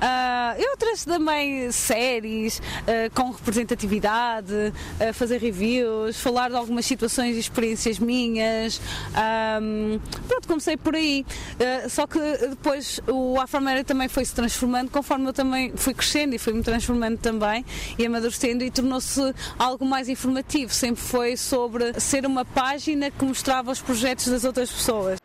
Ah, 0.02 0.56
e 0.58 0.70
outras 0.70 1.06
também 1.06 1.72
séries 1.72 2.62
ah, 2.88 3.10
com 3.14 3.32
representatividade, 3.32 4.74
ah, 5.00 5.14
fazer 5.14 5.38
reviews, 5.40 6.20
falar 6.20 6.50
de 6.50 6.56
algumas 6.56 6.86
situações 6.86 7.36
e 7.36 7.40
experiências 7.40 8.00
minhas. 8.00 8.82
Ahm, 9.14 10.00
pronto, 10.28 10.48
comecei 10.48 10.78
por 10.78 10.96
aí. 10.96 11.26
Ah, 11.60 11.90
só 11.90 12.08
que 12.08 12.20
depois 12.20 13.00
o 13.08 13.40
Afro-América 13.40 13.86
também 13.86 14.08
foi 14.08 14.26
se 14.26 14.34
transformando 14.34 14.90
conforme 14.90 15.28
eu 15.28 15.34
também 15.34 15.74
fui 15.76 15.94
crescendo 15.94 16.36
e 16.36 16.40
fui-me 16.40 16.64
transformando 16.64 17.18
também 17.18 17.66
e 17.98 18.06
amadurecendo 18.06 18.64
e 18.64 18.72
tornou-se 18.72 19.34
algo 19.58 19.86
mais 19.86 20.10
informativo. 20.10 20.74
Sempre 20.74 21.02
foi 21.02 21.38
sobre 21.38 22.00
ser 22.00 22.26
uma 22.26 22.46
página 22.46 23.10
que 23.12 23.24
mostrava 23.24 23.72
os 23.72 23.82
projetos 23.82 24.28
das 24.28 24.44
outras 24.44 24.72
pessoas. 24.72 25.20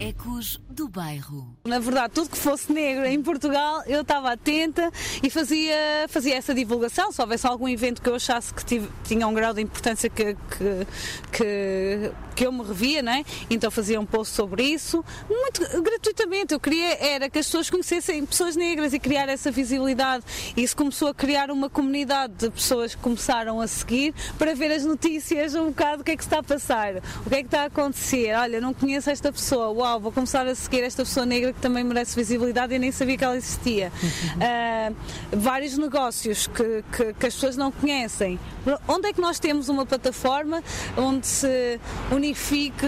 Ecos 0.00 0.60
do 0.78 0.88
Bairro. 0.88 1.56
Na 1.64 1.80
verdade, 1.80 2.14
tudo 2.14 2.30
que 2.30 2.38
fosse 2.38 2.72
negro 2.72 3.04
em 3.04 3.20
Portugal, 3.20 3.82
eu 3.86 4.02
estava 4.02 4.30
atenta 4.32 4.92
e 5.20 5.28
fazia, 5.28 5.74
fazia 6.08 6.36
essa 6.36 6.54
divulgação. 6.54 7.10
Se 7.10 7.20
houvesse 7.20 7.44
algum 7.48 7.68
evento 7.68 8.00
que 8.00 8.08
eu 8.08 8.14
achasse 8.14 8.54
que 8.54 8.64
tive- 8.64 8.88
tinha 9.02 9.26
um 9.26 9.34
grau 9.34 9.52
de 9.52 9.60
importância 9.60 10.08
que, 10.08 10.34
que, 10.34 10.86
que, 11.32 12.12
que 12.36 12.46
eu 12.46 12.52
me 12.52 12.62
revia, 12.62 13.02
né? 13.02 13.24
então 13.50 13.72
fazia 13.72 14.00
um 14.00 14.06
post 14.06 14.32
sobre 14.34 14.62
isso, 14.62 15.04
muito 15.28 15.82
gratuitamente. 15.82 16.54
Eu 16.54 16.60
queria 16.60 16.94
era 17.04 17.28
que 17.28 17.40
as 17.40 17.46
pessoas 17.46 17.68
conhecessem 17.68 18.24
pessoas 18.24 18.54
negras 18.54 18.92
e 18.94 19.00
criar 19.00 19.28
essa 19.28 19.50
visibilidade. 19.50 20.24
Isso 20.56 20.76
começou 20.76 21.08
a 21.08 21.14
criar 21.14 21.50
uma 21.50 21.68
comunidade 21.68 22.34
de 22.34 22.50
pessoas 22.50 22.94
que 22.94 23.00
começaram 23.02 23.60
a 23.60 23.66
seguir 23.66 24.14
para 24.38 24.54
ver 24.54 24.70
as 24.70 24.84
notícias 24.84 25.56
um 25.56 25.66
bocado 25.70 26.02
o 26.02 26.04
que 26.04 26.12
é 26.12 26.16
que 26.16 26.22
está 26.22 26.38
a 26.38 26.42
passar, 26.42 26.94
o 27.26 27.28
que 27.28 27.34
é 27.34 27.38
que 27.40 27.46
está 27.46 27.62
a 27.62 27.66
acontecer. 27.66 28.32
Olha, 28.36 28.60
não 28.60 28.72
conheço 28.72 29.10
esta 29.10 29.32
pessoa, 29.32 29.70
uau, 29.70 29.98
vou 29.98 30.12
começar 30.12 30.46
a 30.46 30.54
seguir 30.54 30.67
esta 30.76 31.04
pessoa 31.04 31.24
negra 31.26 31.52
que 31.52 31.60
também 31.60 31.82
merece 31.84 32.14
visibilidade 32.14 32.74
e 32.74 32.78
nem 32.78 32.92
sabia 32.92 33.16
que 33.16 33.24
ela 33.24 33.36
existia. 33.36 33.92
Ah, 34.40 34.92
vários 35.32 35.76
negócios 35.78 36.46
que, 36.46 36.84
que, 36.96 37.12
que 37.14 37.26
as 37.26 37.34
pessoas 37.34 37.56
não 37.56 37.70
conhecem. 37.72 38.38
Onde 38.86 39.08
é 39.08 39.12
que 39.12 39.20
nós 39.20 39.38
temos 39.38 39.68
uma 39.68 39.86
plataforma 39.86 40.62
onde 40.96 41.26
se 41.26 41.80
unifique 42.12 42.86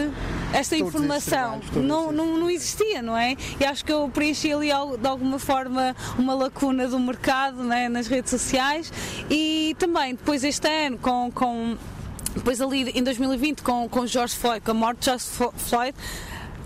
esta 0.53 0.77
estes 0.77 0.81
informação? 0.81 1.61
todos 1.73 1.85
Não, 1.87 2.13
não, 2.13 2.39
não 2.39 2.51
existia, 2.51 3.01
não 3.03 3.17
é? 3.17 3.37
E 3.59 3.65
acho 3.65 3.85
que 3.85 3.93
eu 3.93 4.09
preenchi 4.13 4.53
ali 4.53 4.71
al- 4.71 4.97
de 4.97 5.07
alguma 5.07 5.39
forma 5.39 5.95
uma 6.19 6.35
lacuna 6.35 6.87
do 6.87 6.99
mercado 6.99 7.63
né, 7.63 7.89
nas 7.89 8.07
redes 8.07 8.31
sociais 8.31 8.93
e 9.31 9.75
também 9.79 10.15
depois 10.15 10.45
este 10.45 10.69
ano 10.69 10.99
com. 10.99 11.31
com 11.33 11.77
depois 12.33 12.61
ali 12.61 12.89
em 12.91 13.03
2020 13.03 13.61
com, 13.61 13.89
com 13.89 14.07
George 14.07 14.37
Floyd, 14.37 14.61
com 14.65 14.71
a 14.71 14.75
morte 14.75 15.01
de 15.01 15.07
George 15.07 15.25
Floyd, 15.57 15.95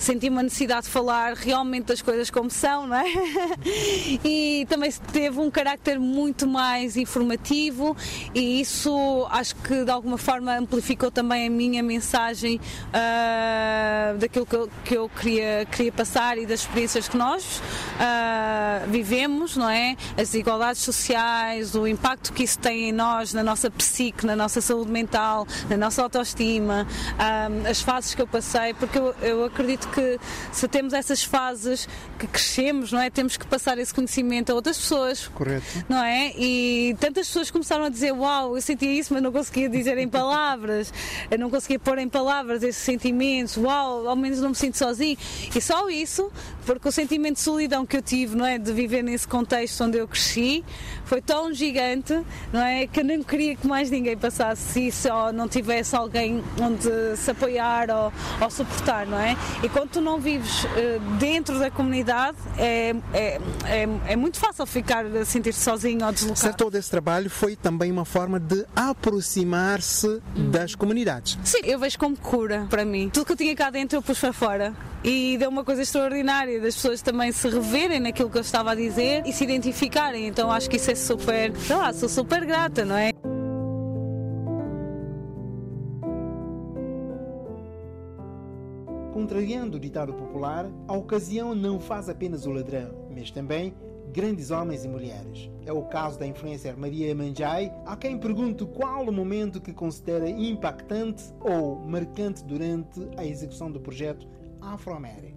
senti 0.05 0.28
uma 0.28 0.42
necessidade 0.42 0.84
de 0.84 0.92
falar 0.92 1.32
realmente 1.32 1.86
das 1.86 2.02
coisas 2.02 2.28
como 2.28 2.50
são, 2.50 2.86
não 2.86 2.96
é? 2.96 3.05
E 4.22 4.66
também 4.68 4.90
teve 5.12 5.40
um 5.40 5.50
carácter 5.50 5.98
muito 5.98 6.46
mais 6.46 6.96
informativo 6.96 7.96
e 8.34 8.61
isso 8.61 9.26
acho 9.30 9.57
que 9.57 9.84
de 9.84 9.90
alguma 9.90 10.18
forma 10.18 10.57
amplificou 10.57 11.11
também 11.11 11.46
a 11.46 11.50
minha 11.50 11.82
mensagem 11.82 12.61
ah, 12.92 14.14
daquilo 14.18 14.44
que 14.44 14.57
eu, 14.57 14.70
que 14.84 14.94
eu 14.94 15.09
queria, 15.09 15.66
queria 15.70 15.92
passar 15.92 16.36
e 16.36 16.44
das 16.44 16.61
experiências 16.61 17.09
que 17.09 17.16
nós 17.16 17.62
ah, 17.98 18.82
vivemos, 18.88 19.57
não 19.57 19.68
é? 19.68 19.96
As 20.18 20.30
desigualdades 20.30 20.82
sociais, 20.82 21.74
o 21.74 21.86
impacto 21.86 22.32
que 22.32 22.42
isso 22.42 22.59
tem 22.59 22.90
em 22.90 22.92
nós, 22.92 23.32
na 23.32 23.42
nossa 23.42 23.70
psique, 23.70 24.26
na 24.26 24.36
nossa 24.36 24.61
saúde 24.61 24.90
mental, 24.90 25.46
na 25.68 25.76
nossa 25.76 26.02
autoestima, 26.02 26.86
ah, 27.18 27.48
as 27.68 27.80
fases 27.80 28.14
que 28.14 28.20
eu 28.20 28.26
passei, 28.26 28.74
porque 28.74 28.98
eu, 28.98 29.14
eu 29.22 29.44
acredito 29.44 29.93
que 29.95 30.18
se 30.51 30.66
temos 30.66 30.92
essas 30.92 31.22
fases 31.22 31.88
que 32.18 32.26
crescemos, 32.26 32.90
não 32.90 33.01
é? 33.01 33.09
Temos 33.11 33.36
que 33.36 33.47
passar 33.47 33.78
esse 33.78 33.95
conhecimento 33.95 34.51
a 34.51 34.55
outras 34.55 34.76
pessoas. 34.76 35.28
Correto. 35.28 35.64
Não 35.88 36.03
é? 36.03 36.32
E 36.36 36.97
tantas 36.99 37.28
pessoas 37.28 37.51
começaram 37.51 37.84
a 37.84 37.88
dizer: 37.88 38.12
Uau, 38.12 38.57
eu 38.57 38.62
sentia 38.62 38.90
isso, 38.90 39.14
mas 39.14 39.22
não 39.22 39.30
conseguia 39.30 39.68
dizer 39.68 39.97
em 39.99 40.09
palavras, 40.09 40.92
eu 41.30 41.38
não 41.38 41.49
conseguia 41.49 41.78
pôr 41.78 41.99
em 41.99 42.09
palavras 42.09 42.62
esses 42.62 42.82
sentimentos, 42.82 43.57
uau, 43.57 44.09
ao 44.09 44.16
menos 44.16 44.40
não 44.40 44.51
me 44.51 44.55
sinto 44.55 44.76
sozinho. 44.76 45.16
E 45.55 45.61
só 45.61 45.88
isso, 45.88 46.30
porque 46.66 46.88
o 46.88 46.92
sentimento 46.92 47.36
de 47.36 47.42
solidão 47.42 47.86
que 47.86 47.97
eu 47.97 48.03
tive, 48.03 48.36
não 48.36 48.45
é? 48.45 48.59
De 48.59 48.72
viver 48.72 49.03
nesse 49.03 49.28
contexto 49.28 49.84
onde 49.84 49.99
eu 49.99 50.09
cresci, 50.09 50.64
foi 51.05 51.20
tão 51.20 51.53
gigante, 51.53 52.20
não 52.53 52.61
é? 52.61 52.86
Que 52.86 53.01
eu 53.01 53.05
nem 53.05 53.22
queria 53.22 53.55
que 53.55 53.66
mais 53.66 53.90
ninguém 53.90 54.16
passasse 54.16 54.88
isso 54.88 55.12
ou 55.12 55.32
não 55.32 55.49
tivesse 55.49 55.95
alguém 55.95 56.42
onde 56.61 57.16
se 57.16 57.30
apoiar 57.30 57.90
ou, 57.90 58.12
ou 58.40 58.51
suportar, 58.51 59.07
não 59.07 59.18
é? 59.18 59.36
E 59.62 59.68
quando 59.75 59.91
tu 59.91 60.01
não 60.01 60.20
vives 60.20 60.64
eh, 60.77 61.01
dentro 61.18 61.59
da 61.59 61.68
comunidade, 61.68 62.39
é, 62.57 62.95
é, 63.12 63.41
é, 63.66 63.89
é 64.07 64.16
muito 64.16 64.39
fácil 64.39 64.64
ficar 64.66 65.05
a 65.05 65.25
sentir-se 65.25 65.61
sozinho 65.61 66.07
ou 66.07 66.12
deslocado. 66.12 66.39
Ser 66.39 66.55
todo 66.55 66.77
esse 66.77 66.89
trabalho 66.89 67.29
foi 67.29 67.57
também 67.57 67.91
uma 67.91 68.05
forma 68.05 68.39
de 68.39 68.64
aproximar-se 68.77 70.22
das 70.53 70.77
comunidades. 70.77 71.37
Sim, 71.43 71.59
eu 71.64 71.81
vejo 71.81 71.99
como 71.99 72.16
cura 72.16 72.68
para 72.70 72.85
mim. 72.85 73.11
Tudo 73.12 73.27
que 73.27 73.33
eu 73.33 73.37
tinha 73.37 73.57
cá 73.57 73.68
dentro 73.68 73.99
eu 73.99 74.03
pus 74.03 74.16
para 74.20 74.33
fora. 74.33 74.72
E 75.03 75.37
deu 75.39 75.51
uma 75.51 75.64
coisa 75.64 75.83
extraordinária 75.83 76.61
das 76.61 76.77
pessoas 76.77 77.03
também 77.03 77.33
se 77.33 77.49
reverem 77.49 77.99
naquilo 77.99 78.31
que 78.31 78.39
eu 78.39 78.43
estava 78.43 78.70
a 78.70 78.75
dizer 78.77 79.25
e 79.27 79.33
se 79.33 79.43
identificarem. 79.43 80.29
Então 80.29 80.53
acho 80.53 80.70
que 80.70 80.77
isso 80.77 80.93
é 80.93 80.95
super, 80.95 81.53
sei 81.57 81.77
lá, 81.77 81.93
sou 81.93 82.09
super 82.09 82.47
grata, 82.47 82.85
não 82.85 82.97
é? 82.97 83.11
Contrariando 89.15 89.77
o 89.77 89.81
ditado 89.81 90.12
popular, 90.12 90.69
a 90.89 90.93
ocasião 90.93 91.55
não 91.55 91.79
faz 91.79 92.09
apenas 92.09 92.47
o 92.47 92.51
ladrão, 92.51 92.91
mas 93.15 93.31
também 93.31 93.73
grandes 94.12 94.51
homens 94.51 94.85
e 94.85 94.89
mulheres. 94.89 95.49
É 95.65 95.73
o 95.73 95.83
caso 95.83 96.19
da 96.19 96.27
influencer 96.27 96.77
Maria 96.77 97.15
Manjai, 97.15 97.73
a 97.87 97.97
quem 97.97 98.19
pergunto 98.19 98.67
qual 98.67 99.05
o 99.05 99.12
momento 99.12 99.61
que 99.61 99.73
considera 99.73 100.29
impactante 100.29 101.33
ou 101.39 101.77
marcante 101.87 102.43
durante 102.45 103.09
a 103.17 103.25
execução 103.25 103.71
do 103.71 103.79
projeto 103.79 104.27
Afro-América. 104.61 105.34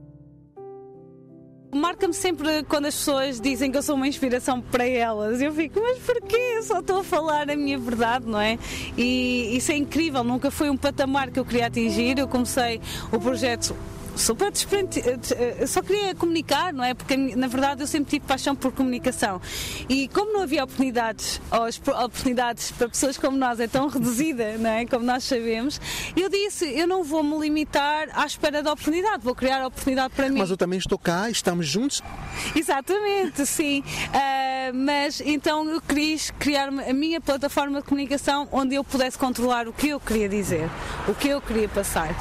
Marca-me 1.77 2.13
sempre 2.13 2.63
quando 2.63 2.87
as 2.87 2.95
pessoas 2.95 3.39
dizem 3.39 3.71
que 3.71 3.77
eu 3.77 3.83
sou 3.83 3.95
uma 3.95 4.07
inspiração 4.07 4.59
para 4.59 4.87
elas. 4.87 5.41
Eu 5.41 5.53
fico, 5.53 5.79
mas 5.79 5.99
porquê? 5.99 6.35
Eu 6.55 6.63
só 6.63 6.79
estou 6.79 6.99
a 7.01 7.03
falar 7.03 7.49
a 7.49 7.55
minha 7.55 7.77
verdade, 7.77 8.25
não 8.25 8.41
é? 8.41 8.57
E 8.97 9.55
isso 9.55 9.71
é 9.71 9.77
incrível, 9.77 10.23
nunca 10.23 10.49
foi 10.49 10.69
um 10.69 10.77
patamar 10.77 11.29
que 11.29 11.39
eu 11.39 11.45
queria 11.45 11.67
atingir. 11.67 12.17
Eu 12.17 12.27
comecei 12.27 12.81
o 13.11 13.19
projeto 13.19 13.75
super 14.17 14.51
desprende... 14.51 15.01
Eu 15.59 15.67
só 15.67 15.81
queria 15.81 16.15
comunicar, 16.15 16.73
não 16.73 16.83
é? 16.83 16.93
Porque 16.93 17.15
na 17.15 17.47
verdade 17.47 17.81
eu 17.81 17.87
sempre 17.87 18.11
tive 18.11 18.25
paixão 18.25 18.55
por 18.55 18.71
comunicação. 18.71 19.41
E 19.89 20.07
como 20.09 20.33
não 20.33 20.41
havia 20.41 20.63
oportunidades, 20.63 21.41
ou 21.51 22.03
oportunidades 22.03 22.71
para 22.71 22.89
pessoas 22.89 23.17
como 23.17 23.37
nós 23.37 23.59
é 23.59 23.67
tão 23.67 23.87
reduzida, 23.89 24.57
não 24.57 24.69
é? 24.69 24.85
Como 24.85 25.05
nós 25.05 25.23
sabemos, 25.23 25.79
eu 26.15 26.29
disse, 26.29 26.65
eu 26.65 26.87
não 26.87 27.03
vou 27.03 27.23
me 27.23 27.37
limitar 27.39 28.09
à 28.13 28.25
espera 28.25 28.63
da 28.63 28.71
oportunidade, 28.71 29.23
vou 29.23 29.35
criar 29.35 29.61
a 29.61 29.67
oportunidade 29.67 30.13
para 30.13 30.29
mim. 30.29 30.39
Mas 30.39 30.49
eu 30.49 30.57
também 30.57 30.79
estou 30.79 30.97
cá, 30.97 31.29
estamos 31.29 31.67
juntos. 31.67 32.01
Exatamente, 32.55 33.45
sim. 33.45 33.83
Ah, 34.13 34.71
mas 34.73 35.21
então 35.21 35.67
eu 35.69 35.81
quis 35.81 36.31
criar 36.31 36.69
a 36.69 36.93
minha 36.93 37.19
plataforma 37.21 37.81
de 37.81 37.87
comunicação 37.87 38.47
onde 38.51 38.75
eu 38.75 38.83
pudesse 38.83 39.17
controlar 39.17 39.67
o 39.67 39.73
que 39.73 39.89
eu 39.89 39.99
queria 39.99 40.29
dizer, 40.29 40.69
o 41.07 41.13
que 41.13 41.29
eu 41.29 41.41
queria 41.41 41.69
passar. 41.69 42.15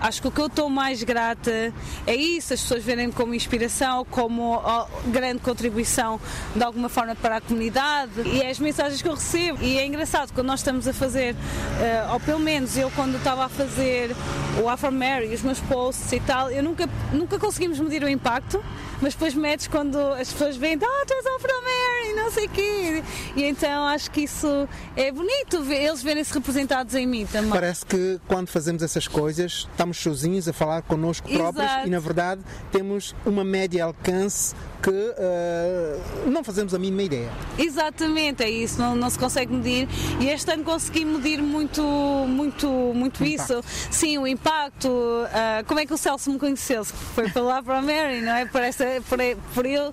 Acho 0.00 0.20
que 0.20 0.28
o 0.28 0.30
que 0.32 0.40
eu 0.40 0.46
estou 0.46 0.68
mais 0.68 1.02
grata 1.02 1.41
é 1.50 2.14
isso, 2.14 2.54
as 2.54 2.60
pessoas 2.60 2.82
verem 2.82 3.10
como 3.10 3.34
inspiração, 3.34 4.04
como 4.10 4.60
grande 5.06 5.40
contribuição 5.40 6.20
de 6.54 6.62
alguma 6.62 6.88
forma 6.88 7.14
para 7.14 7.36
a 7.36 7.40
comunidade 7.40 8.12
e 8.26 8.42
é 8.42 8.50
as 8.50 8.58
mensagens 8.58 9.00
que 9.00 9.08
eu 9.08 9.14
recebo. 9.14 9.62
E 9.62 9.78
é 9.78 9.86
engraçado, 9.86 10.32
quando 10.32 10.46
nós 10.46 10.60
estamos 10.60 10.86
a 10.86 10.92
fazer, 10.92 11.34
eh, 11.80 12.06
ou 12.12 12.20
pelo 12.20 12.38
menos 12.38 12.76
eu 12.76 12.90
quando 12.90 13.16
estava 13.16 13.44
a 13.44 13.48
fazer 13.48 14.14
o 14.62 14.68
Afro 14.68 14.92
Mary, 14.92 15.32
os 15.34 15.42
meus 15.42 15.60
posts 15.60 16.12
e 16.12 16.20
tal, 16.20 16.50
eu 16.50 16.62
nunca, 16.62 16.88
nunca 17.12 17.38
conseguimos 17.38 17.78
medir 17.80 18.02
o 18.02 18.08
impacto, 18.08 18.62
mas 19.00 19.14
depois 19.14 19.34
medes 19.34 19.66
quando 19.66 19.98
as 19.98 20.32
pessoas 20.32 20.56
veem, 20.56 20.74
ah, 20.74 21.04
tu 21.06 21.14
és 21.14 21.26
Afro 21.26 21.50
Mary, 21.62 22.14
não 22.14 22.30
sei 22.30 22.46
o 22.46 22.48
quê. 22.50 23.02
E 23.36 23.44
então 23.44 23.86
acho 23.86 24.10
que 24.10 24.22
isso 24.22 24.68
é 24.96 25.10
bonito, 25.10 25.64
eles 25.72 26.02
verem-se 26.02 26.32
representados 26.32 26.94
em 26.94 27.06
mim 27.06 27.26
também. 27.26 27.50
Parece 27.50 27.84
que 27.84 28.20
quando 28.28 28.48
fazemos 28.48 28.82
essas 28.82 29.08
coisas, 29.08 29.66
estamos 29.70 29.98
sozinhos 29.98 30.46
a 30.48 30.52
falar 30.52 30.82
connosco 30.82 31.28
próprios 31.32 31.70
Exato. 31.70 31.86
e, 31.86 31.90
na 31.90 31.98
verdade, 31.98 32.42
temos 32.70 33.14
uma 33.24 33.44
média 33.44 33.84
alcance 33.84 34.54
que 34.82 34.90
eh, 34.90 35.98
não 36.26 36.42
fazemos 36.42 36.74
a 36.74 36.78
mínima 36.78 37.02
ideia. 37.02 37.30
Exatamente, 37.56 38.42
é 38.42 38.50
isso, 38.50 38.80
não, 38.80 38.96
não 38.96 39.08
se 39.08 39.18
consegue 39.18 39.52
medir 39.52 39.88
e 40.20 40.28
este 40.28 40.50
ano 40.50 40.64
consegui 40.64 41.04
medir 41.04 41.40
muito, 41.40 41.82
muito, 41.82 42.66
muito 42.68 43.24
isso. 43.24 43.62
Sim, 43.90 44.18
o 44.18 44.26
impacto, 44.26 44.90
ah, 45.32 45.62
como 45.66 45.78
é 45.78 45.86
que 45.86 45.94
o 45.94 45.96
Celso 45.96 46.30
me 46.30 46.38
conheceu? 46.38 46.84
Foi 46.84 47.30
pela 47.30 47.62
para 47.62 47.80
Mary, 47.80 48.20
não 48.20 48.32
é? 48.32 48.44
Por, 48.44 48.60
essa, 48.60 48.84
por, 49.08 49.18
por 49.54 49.66
ele 49.66 49.92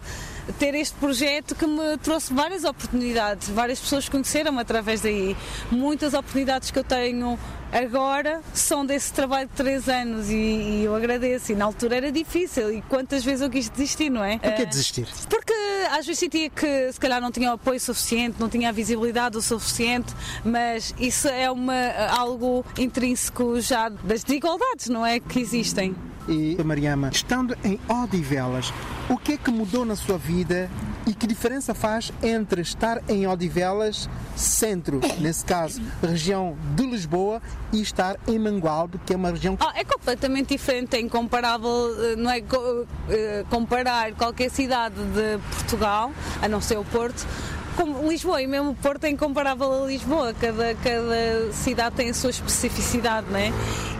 ter 0.57 0.73
este 0.73 0.95
projeto 0.97 1.53
que 1.53 1.67
me 1.67 1.97
trouxe 1.97 2.33
várias 2.33 2.63
oportunidades, 2.63 3.49
várias 3.49 3.79
pessoas 3.79 4.09
conheceram-me 4.09 4.59
através 4.59 5.01
daí. 5.01 5.37
Muitas 5.69 6.13
oportunidades 6.13 6.71
que 6.71 6.79
eu 6.79 6.83
tenho 6.83 7.37
agora 7.71 8.41
são 8.53 8.85
desse 8.85 9.11
trabalho 9.13 9.47
de 9.47 9.53
três 9.55 9.87
anos 9.87 10.29
e, 10.29 10.33
e 10.35 10.83
eu 10.85 10.95
agradeço. 10.95 11.51
E 11.51 11.55
na 11.55 11.65
altura 11.65 11.97
era 11.97 12.11
difícil 12.11 12.71
e 12.73 12.81
quantas 12.83 13.23
vezes 13.23 13.41
eu 13.41 13.49
quis 13.49 13.69
desistir, 13.69 14.09
não 14.09 14.23
é? 14.23 14.37
Por 14.37 14.53
que 14.53 14.61
Ah, 14.61 14.65
desistir? 14.65 15.07
porque 15.29 15.53
às 15.91 16.05
vezes 16.05 16.19
sentia 16.19 16.49
que 16.49 16.91
se 16.91 16.99
calhar 16.99 17.21
não 17.21 17.31
tinha 17.31 17.49
o 17.51 17.53
apoio 17.53 17.79
suficiente, 17.79 18.35
não 18.39 18.49
tinha 18.49 18.69
a 18.69 18.71
visibilidade 18.71 19.37
o 19.37 19.41
suficiente, 19.41 20.13
mas 20.43 20.93
isso 20.99 21.27
é 21.27 21.49
uma, 21.49 21.73
algo 22.17 22.65
intrínseco 22.77 23.59
já 23.61 23.89
das 23.89 24.23
desigualdades, 24.23 24.87
não 24.89 25.05
é? 25.05 25.19
Que 25.19 25.39
existem. 25.39 25.95
E, 26.29 26.63
Mariama, 26.63 27.09
estando 27.11 27.57
em 27.63 27.79
Odivelas, 27.89 28.71
o 29.09 29.17
que 29.17 29.33
é 29.33 29.37
que 29.37 29.49
mudou 29.49 29.83
na 29.83 29.95
sua 29.95 30.17
vida 30.17 30.69
e 31.07 31.13
que 31.13 31.25
diferença 31.25 31.73
faz 31.73 32.13
entre 32.21 32.61
estar 32.61 33.01
em 33.09 33.25
Odivelas, 33.25 34.07
centro, 34.35 35.01
nesse 35.19 35.43
caso, 35.43 35.81
região 36.03 36.55
de 36.75 36.85
Lisboa, 36.85 37.41
e 37.73 37.81
estar 37.81 38.15
em 38.27 38.37
Mangualde, 38.37 38.99
que 39.07 39.13
é 39.13 39.15
uma 39.15 39.31
região 39.31 39.57
Ah, 39.59 39.71
é 39.73 39.83
completamente 39.83 40.49
diferente, 40.49 40.95
é 40.95 40.99
incomparável, 40.99 41.95
eh, 41.99 42.15
não 42.15 42.29
é 42.29 42.43
eh, 43.09 43.45
comparar 43.49 44.13
qualquer 44.13 44.51
cidade 44.51 44.95
de 44.95 45.39
Portugal, 45.55 46.11
a 46.43 46.47
não 46.47 46.61
ser 46.61 46.77
o 46.77 46.85
Porto, 46.85 47.25
Lisboa, 48.07 48.41
e 48.41 48.47
mesmo 48.47 48.75
Porto 48.75 49.03
é 49.05 49.09
incomparável 49.09 49.83
a 49.83 49.87
Lisboa, 49.87 50.33
cada, 50.33 50.75
cada 50.75 51.51
cidade 51.53 51.95
tem 51.95 52.09
a 52.09 52.13
sua 52.13 52.29
especificidade, 52.29 53.27
não 53.29 53.37
é? 53.37 53.51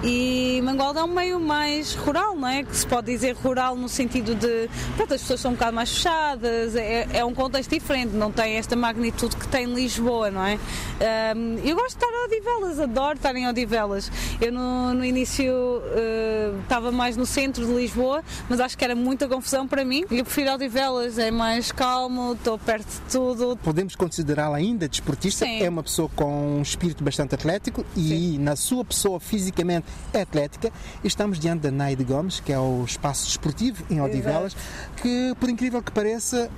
E 0.04 0.62
Mangualde 0.64 1.00
é 1.00 1.04
um 1.04 1.14
meio 1.14 1.40
mais 1.40 1.94
rural, 1.96 2.36
não 2.36 2.48
é? 2.48 2.64
Que 2.64 2.76
se 2.76 2.86
pode 2.86 3.12
dizer 3.12 3.36
rural 3.36 3.76
no 3.76 3.90
sentido 3.90 4.36
de, 4.36 4.70
pronto, 4.96 5.14
as 5.14 5.22
pessoas 5.22 5.40
são 5.40 5.52
um 5.52 5.54
bocado 5.54 5.76
mais 5.76 5.92
fechadas, 5.92 6.76
é, 6.76 7.08
é 7.14 7.26
um 7.26 7.34
contexto 7.34 7.70
diferente, 7.70 8.14
não 8.14 8.32
tem 8.32 8.56
esta 8.56 8.76
magnitude 8.76 9.36
que 9.36 9.48
tem 9.48 9.66
Lisboa, 9.66 10.32
não 10.32 10.46
é? 10.46 10.54
Ahm, 11.00 11.60
eu 11.64 11.76
gosto 11.76 11.98
de 11.98 12.06
estar 12.06 12.08
em 12.08 12.26
Odivelas, 12.26 12.80
adoro 12.80 13.16
estar 13.16 13.36
em 13.36 13.48
Odivelas. 13.48 14.12
Eu 14.40 14.52
no, 14.52 14.94
no 14.94 15.06
início 15.06 15.54
eh, 15.96 16.52
estava 16.64 16.92
mais 16.92 17.16
no 17.18 17.26
centro 17.26 17.66
de 17.66 17.74
Lisboa, 17.74 18.24
mas 18.50 18.60
acho 18.60 18.78
que 18.78 18.84
era 18.84 18.96
muita 18.96 19.28
confusão 19.28 19.68
para 19.68 19.84
mim. 19.84 20.04
Eu 20.12 20.24
prefiro 20.24 20.54
Odivelas, 20.54 21.18
é 21.18 21.32
mais 21.32 21.72
calmo, 21.72 22.34
estou 22.34 22.58
perto 22.58 22.88
de 22.88 23.12
tudo. 23.12 23.58
Podemos 23.70 23.96
considerá-la 23.96 24.58
ainda 24.58 24.90
desportista, 24.90 25.46
Sim. 25.46 25.62
é 25.62 25.70
uma 25.70 25.84
pessoa 25.84 26.10
com 26.16 26.58
um 26.58 26.62
espírito 26.64 27.04
bastante 27.04 27.36
atlético 27.36 27.86
e 27.96 28.36
na 28.40 28.56
sua 28.56 28.84
pessoa 28.84 29.20
fisicamente 29.20 29.86
é 30.12 30.22
atlética. 30.22 30.74
Estamos 31.04 31.40
diante 31.40 31.62
da 31.62 31.70
Naide 31.70 32.04
Gomes, 32.04 32.40
que 32.40 32.52
é 32.52 32.58
o 32.58 32.84
espaço 32.84 33.28
desportivo 33.28 33.84
em 33.88 34.02
Odivelas, 34.02 34.58
que 35.00 35.36
por 35.40 35.48
incrível 35.50 35.84
que 35.84 35.92
pareça, 35.92 36.50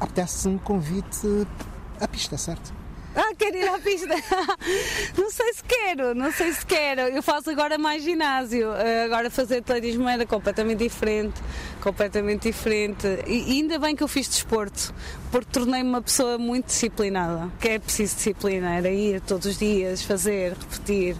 apetece 0.00 0.48
um 0.48 0.56
convite 0.56 1.46
à 2.00 2.08
pista, 2.08 2.38
certo? 2.38 2.77
Ah, 3.20 3.34
quero 3.36 3.56
ir 3.56 3.68
à 3.68 3.78
pista. 3.80 4.14
não 5.18 5.28
sei 5.28 5.52
se 5.52 5.64
quero, 5.64 6.14
não 6.14 6.30
sei 6.30 6.52
se 6.52 6.64
quero. 6.64 7.00
Eu 7.00 7.20
faço 7.20 7.50
agora 7.50 7.76
mais 7.76 8.04
ginásio. 8.04 8.72
Eh, 8.74 9.04
Agora 9.06 9.28
fazer 9.28 9.58
atletismo 9.58 10.08
era 10.08 10.24
completamente 10.24 10.78
diferente. 10.78 11.40
Completamente 11.80 12.42
diferente. 12.48 13.06
E 13.26 13.50
ainda 13.58 13.76
bem 13.80 13.96
que 13.96 14.04
eu 14.04 14.08
fiz 14.08 14.28
desporto, 14.28 14.94
porque 15.32 15.48
tornei-me 15.50 15.88
uma 15.88 16.00
pessoa 16.00 16.38
muito 16.38 16.66
disciplinada. 16.66 17.50
Que 17.60 17.70
é 17.70 17.78
preciso 17.80 18.14
disciplina, 18.14 18.76
era 18.76 18.88
ir 18.88 19.20
todos 19.22 19.46
os 19.46 19.58
dias, 19.58 20.00
fazer, 20.02 20.52
repetir 20.52 21.16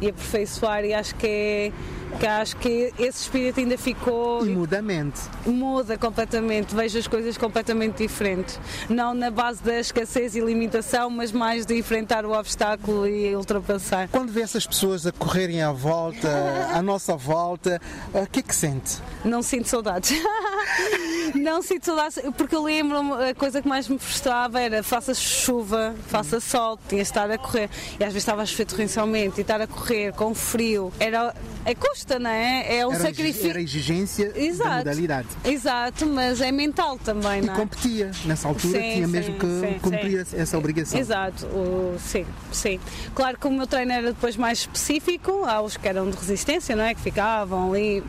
e 0.00 0.08
aperfeiçoar. 0.08 0.86
E 0.86 0.94
acho 0.94 1.14
que 1.16 1.26
é. 1.26 1.72
Que 2.18 2.26
acho 2.26 2.56
que 2.56 2.92
esse 2.98 3.22
espírito 3.22 3.58
ainda 3.60 3.76
ficou 3.76 4.46
E 4.46 4.50
muda 4.50 4.78
a 4.78 4.82
mente. 4.82 5.20
muda 5.44 5.98
completamente, 5.98 6.74
vejo 6.74 6.98
as 6.98 7.06
coisas 7.08 7.36
completamente 7.36 7.98
diferentes. 7.98 8.60
Não 8.88 9.12
na 9.12 9.30
base 9.30 9.62
da 9.62 9.80
escassez 9.80 10.36
e 10.36 10.40
limitação, 10.40 11.10
mas 11.10 11.32
mais 11.32 11.66
de 11.66 11.76
enfrentar 11.76 12.24
o 12.24 12.32
obstáculo 12.32 13.08
e 13.08 13.34
ultrapassar. 13.34 14.08
Quando 14.08 14.30
vê 14.30 14.42
essas 14.42 14.66
pessoas 14.66 15.06
a 15.06 15.12
correrem 15.12 15.62
à 15.62 15.72
volta, 15.72 16.28
à 16.72 16.80
nossa 16.80 17.16
volta, 17.16 17.80
o 18.12 18.26
que 18.26 18.38
é 18.40 18.42
que 18.42 18.54
sente? 18.54 18.98
Não 19.24 19.42
sinto 19.42 19.68
saudades. 19.68 20.12
Não 21.34 21.62
sinto 21.62 21.86
saudades, 21.86 22.18
porque 22.36 22.54
eu 22.54 22.62
lembro-me, 22.62 23.30
a 23.30 23.34
coisa 23.34 23.62
que 23.62 23.68
mais 23.68 23.88
me 23.88 23.98
frustrava 23.98 24.60
era 24.60 24.82
faça 24.82 25.14
chuva, 25.14 25.94
faça 26.08 26.40
sol, 26.40 26.78
tinha 26.88 27.02
de 27.02 27.08
estar 27.08 27.30
a 27.30 27.38
correr. 27.38 27.70
E 27.98 28.04
às 28.04 28.12
vezes 28.12 28.16
estava 28.22 28.42
a 28.42 28.46
chover 28.46 28.66
torrencialmente 28.66 29.38
e 29.38 29.42
estar 29.42 29.60
a 29.60 29.66
correr 29.66 30.12
com 30.12 30.34
frio. 30.34 30.92
Era, 31.00 31.34
é 31.64 31.74
custa, 32.02 32.18
não 32.18 32.30
é? 32.30 32.78
É 32.78 32.86
um 32.86 32.92
Era, 32.92 33.00
sacrifício. 33.04 33.50
era 33.50 33.60
exigência 33.60 34.32
da 34.32 34.38
Exato. 34.40 34.76
modalidade. 34.78 35.28
Exato, 35.44 36.06
mas 36.06 36.40
é 36.40 36.50
mental 36.50 36.98
também, 36.98 37.38
E 37.42 37.46
não 37.46 37.54
é? 37.54 37.56
competia, 37.56 38.10
nessa 38.24 38.48
altura 38.48 38.80
Sim, 38.80 38.90
tinha 38.92 39.06
sim, 39.06 39.12
mesmo 39.12 39.38
que 39.38 39.46
sim, 39.46 39.78
cumprir 39.80 40.26
essa 40.34 40.58
obrigação. 40.58 40.98
Exato, 40.98 41.46
o- 41.46 41.96
sim, 41.98 42.26
sim. 42.50 42.80
Claro 43.14 43.38
que 43.38 43.46
o 43.46 43.50
meu 43.50 43.66
treino 43.66 43.92
era 43.92 44.08
depois 44.12 44.36
mais 44.36 44.58
específico, 44.60 45.44
há 45.44 45.60
os 45.60 45.76
que 45.76 45.86
eram 45.88 46.10
de 46.10 46.16
resistência, 46.16 46.74
não 46.74 46.84
é? 46.84 46.94
Que 46.94 47.00
ficavam 47.00 47.72
ali 47.72 48.02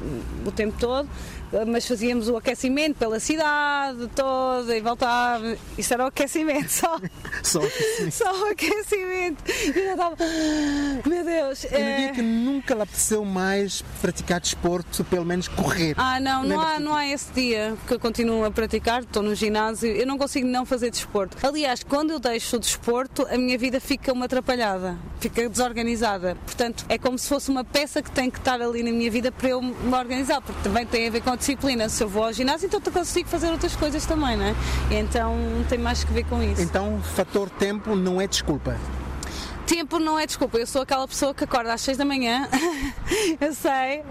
o 0.45 0.51
tempo 0.51 0.75
todo, 0.79 1.07
mas 1.67 1.87
fazíamos 1.87 2.27
o 2.29 2.37
aquecimento 2.37 2.97
pela 2.97 3.19
cidade 3.19 4.07
toda 4.15 4.75
e 4.75 4.81
voltava. 4.81 5.55
Isso 5.77 5.93
era 5.93 6.03
o 6.03 6.07
aquecimento 6.07 6.69
só. 6.69 6.99
Só 7.43 7.59
que 7.59 7.83
sim. 7.97 8.11
Só 8.11 8.43
o 8.43 8.45
aquecimento. 8.45 9.43
E 9.47 9.79
eu 9.79 9.91
estava. 9.91 10.15
Meu 11.05 11.23
Deus. 11.23 11.65
No 11.69 11.77
é- 11.77 11.97
dia 11.97 12.11
que 12.11 12.21
nunca 12.21 12.73
lhe 12.73 12.81
apeteceu 12.81 13.23
mais 13.25 13.83
praticar 14.01 14.39
desporto, 14.39 15.03
pelo 15.05 15.25
menos 15.25 15.47
correr. 15.47 15.95
Ah, 15.97 16.19
não, 16.19 16.43
não 16.43 16.59
há, 16.59 16.79
não 16.79 16.95
há 16.95 17.07
esse 17.07 17.31
dia 17.33 17.75
que 17.87 17.93
eu 17.93 17.99
continuo 17.99 18.45
a 18.45 18.51
praticar, 18.51 19.01
estou 19.01 19.21
no 19.21 19.35
ginásio, 19.35 19.91
eu 19.91 20.07
não 20.07 20.17
consigo 20.17 20.47
não 20.47 20.65
fazer 20.65 20.89
desporto. 20.89 21.37
Aliás, 21.45 21.83
quando 21.83 22.11
eu 22.11 22.19
deixo 22.19 22.55
o 22.55 22.59
desporto, 22.59 23.27
a 23.29 23.37
minha 23.37 23.57
vida 23.57 23.79
fica 23.79 24.11
uma 24.11 24.25
atrapalhada, 24.25 24.97
fica 25.19 25.47
desorganizada. 25.47 26.35
Portanto, 26.45 26.85
é 26.89 26.97
como 26.97 27.17
se 27.17 27.27
fosse 27.27 27.49
uma 27.49 27.63
peça 27.63 28.01
que 28.01 28.11
tem 28.11 28.29
que 28.29 28.37
estar 28.37 28.61
ali 28.61 28.83
na 28.83 28.91
minha 28.91 29.09
vida 29.11 29.31
para 29.31 29.49
eu 29.49 29.61
me 29.61 29.95
organizar, 29.95 30.41
porque 30.41 30.61
também 30.61 30.85
tem 30.85 31.07
a 31.07 31.11
ver 31.11 31.21
com 31.21 31.29
a 31.29 31.33
disciplina. 31.43 31.89
Se 31.89 32.01
eu 32.03 32.07
vou 32.07 32.23
ao 32.23 32.31
ginásio, 32.31 32.67
então 32.67 32.81
eu 32.83 32.91
consigo 32.91 33.27
fazer 33.27 33.51
outras 33.51 33.75
coisas 33.75 34.05
também, 34.05 34.37
não 34.37 34.45
é? 34.45 34.55
Então 34.91 35.35
tem 35.67 35.77
mais 35.77 36.03
que 36.03 36.13
ver 36.13 36.23
com 36.25 36.41
isso. 36.41 36.61
Então, 36.61 37.01
fator 37.15 37.49
tempo 37.49 37.95
não 37.95 38.21
é 38.21 38.27
desculpa. 38.27 38.77
Tempo 39.67 39.97
não 39.97 40.19
é 40.19 40.25
desculpa, 40.25 40.57
eu 40.57 40.67
sou 40.67 40.81
aquela 40.81 41.07
pessoa 41.07 41.33
que 41.33 41.45
acorda 41.45 41.73
às 41.73 41.79
6 41.81 41.97
da 41.97 42.03
manhã, 42.03 42.49
eu 43.39 43.53
sei. 43.53 44.03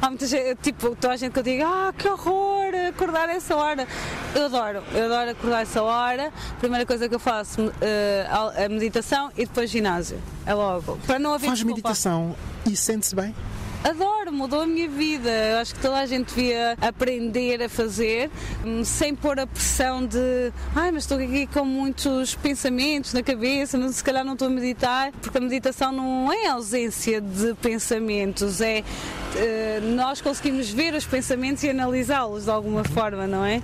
Há 0.00 0.08
muita 0.08 0.24
gente, 0.24 0.54
tipo, 0.62 0.94
toda 0.94 1.14
a 1.14 1.16
gente 1.16 1.32
que 1.32 1.38
eu 1.40 1.42
digo, 1.42 1.64
ah, 1.64 1.92
que 1.96 2.08
horror, 2.08 2.72
acordar 2.88 3.28
a 3.28 3.32
essa 3.32 3.56
hora. 3.56 3.88
Eu 4.34 4.44
adoro, 4.44 4.82
eu 4.94 5.06
adoro 5.06 5.30
acordar 5.30 5.58
a 5.58 5.60
essa 5.62 5.82
hora. 5.82 6.32
Primeira 6.60 6.86
coisa 6.86 7.08
que 7.08 7.14
eu 7.14 7.18
faço, 7.18 7.72
eh, 7.80 8.26
a 8.30 8.68
meditação 8.68 9.30
e 9.36 9.44
depois 9.46 9.68
ginásio. 9.68 10.18
É 10.46 10.54
logo. 10.54 10.96
Para 11.04 11.18
não 11.18 11.34
haver 11.34 11.46
Faz 11.46 11.58
desculpa. 11.58 11.88
meditação 11.88 12.36
e 12.64 12.76
sente-se 12.76 13.14
bem. 13.16 13.34
Adoro, 13.82 14.30
mudou 14.30 14.60
a 14.60 14.66
minha 14.66 14.86
vida. 14.88 15.30
Eu 15.30 15.58
acho 15.58 15.74
que 15.74 15.80
toda 15.80 15.98
a 15.98 16.04
gente 16.04 16.34
devia 16.34 16.76
aprender 16.82 17.62
a 17.62 17.68
fazer 17.68 18.30
hum, 18.64 18.84
sem 18.84 19.14
pôr 19.14 19.40
a 19.40 19.46
pressão 19.46 20.04
de 20.04 20.52
ai, 20.76 20.92
mas 20.92 21.04
estou 21.04 21.16
aqui 21.16 21.46
com 21.46 21.64
muitos 21.64 22.34
pensamentos 22.34 23.14
na 23.14 23.22
cabeça, 23.22 23.78
não, 23.78 23.90
se 23.90 24.04
calhar 24.04 24.22
não 24.22 24.34
estou 24.34 24.48
a 24.48 24.50
meditar, 24.50 25.12
porque 25.22 25.38
a 25.38 25.40
meditação 25.40 25.92
não 25.92 26.30
é 26.30 26.48
ausência 26.48 27.22
de 27.22 27.54
pensamentos, 27.54 28.60
é 28.60 28.84
eh, 29.36 29.80
nós 29.82 30.20
conseguimos 30.20 30.68
ver 30.70 30.92
os 30.92 31.06
pensamentos 31.06 31.62
e 31.62 31.70
analisá-los 31.70 32.44
de 32.44 32.50
alguma 32.50 32.84
forma, 32.84 33.26
não 33.26 33.44
é? 33.44 33.62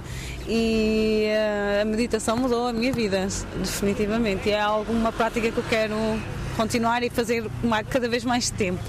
E 0.49 1.25
eh, 1.27 1.81
a 1.83 1.85
meditação 1.85 2.39
mudou 2.39 2.69
a 2.69 2.73
minha 2.73 2.93
vida, 2.93 3.29
definitivamente. 3.59 4.49
E 4.49 4.53
é 4.53 4.61
alguma 4.61 5.13
prática 5.13 5.51
que 5.51 5.59
eu 5.59 5.65
quero 5.69 5.95
continuar 6.57 7.03
e 7.03 7.11
fazer 7.11 7.45
cada 7.91 8.09
vez 8.09 8.25
mais 8.25 8.49
tempo. 8.49 8.83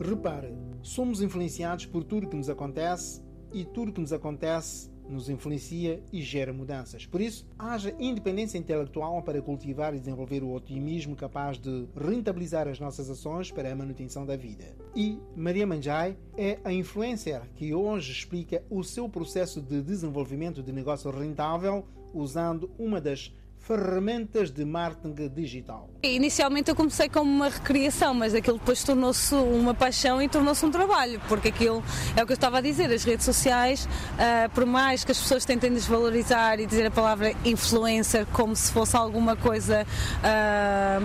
Repare, 0.00 0.54
somos 0.82 1.20
influenciados 1.20 1.84
por 1.84 2.04
tudo 2.04 2.26
que 2.26 2.36
nos 2.36 2.48
acontece 2.48 3.22
e 3.52 3.66
tudo 3.66 3.92
que 3.92 4.00
nos 4.00 4.14
acontece 4.14 4.90
nos 5.06 5.28
influencia 5.28 6.02
e 6.12 6.22
gera 6.22 6.52
mudanças. 6.52 7.04
Por 7.04 7.20
isso, 7.20 7.46
haja 7.58 7.94
independência 7.98 8.56
intelectual 8.56 9.22
para 9.22 9.42
cultivar 9.42 9.94
e 9.94 9.98
desenvolver 9.98 10.42
o 10.42 10.54
otimismo 10.54 11.16
capaz 11.16 11.58
de 11.58 11.86
rentabilizar 11.94 12.66
as 12.68 12.78
nossas 12.78 13.10
ações 13.10 13.50
para 13.50 13.70
a 13.70 13.76
manutenção 13.76 14.24
da 14.24 14.36
vida. 14.36 14.64
E 14.94 15.18
Maria 15.36 15.66
Manjai 15.66 16.16
é 16.36 16.58
a 16.64 16.72
influencer 16.72 17.42
que 17.56 17.74
hoje 17.74 18.12
explica 18.12 18.64
o 18.70 18.82
seu 18.82 19.08
processo 19.08 19.60
de 19.60 19.82
desenvolvimento 19.82 20.62
de 20.62 20.72
negócio 20.72 21.10
rentável 21.10 21.84
usando 22.14 22.70
uma 22.78 23.00
das 23.00 23.32
ferramentas 23.60 24.50
de 24.50 24.64
marketing 24.64 25.28
digital. 25.28 25.88
Inicialmente 26.02 26.70
eu 26.70 26.76
comecei 26.76 27.08
como 27.08 27.30
uma 27.30 27.48
recriação, 27.48 28.14
mas 28.14 28.34
aquilo 28.34 28.58
depois 28.58 28.82
tornou-se 28.82 29.34
uma 29.34 29.74
paixão 29.74 30.20
e 30.20 30.28
tornou-se 30.28 30.64
um 30.64 30.70
trabalho, 30.70 31.20
porque 31.28 31.48
aquilo 31.48 31.82
é 32.16 32.22
o 32.22 32.26
que 32.26 32.32
eu 32.32 32.34
estava 32.34 32.58
a 32.58 32.60
dizer, 32.60 32.90
as 32.90 33.04
redes 33.04 33.24
sociais, 33.24 33.88
ah, 34.18 34.48
por 34.54 34.66
mais 34.66 35.04
que 35.04 35.12
as 35.12 35.18
pessoas 35.20 35.44
tentem 35.44 35.72
desvalorizar 35.72 36.58
e 36.58 36.66
dizer 36.66 36.86
a 36.86 36.90
palavra 36.90 37.32
influencer 37.44 38.26
como 38.32 38.56
se 38.56 38.72
fosse 38.72 38.96
alguma 38.96 39.36
coisa 39.36 39.86
ah, 40.24 41.00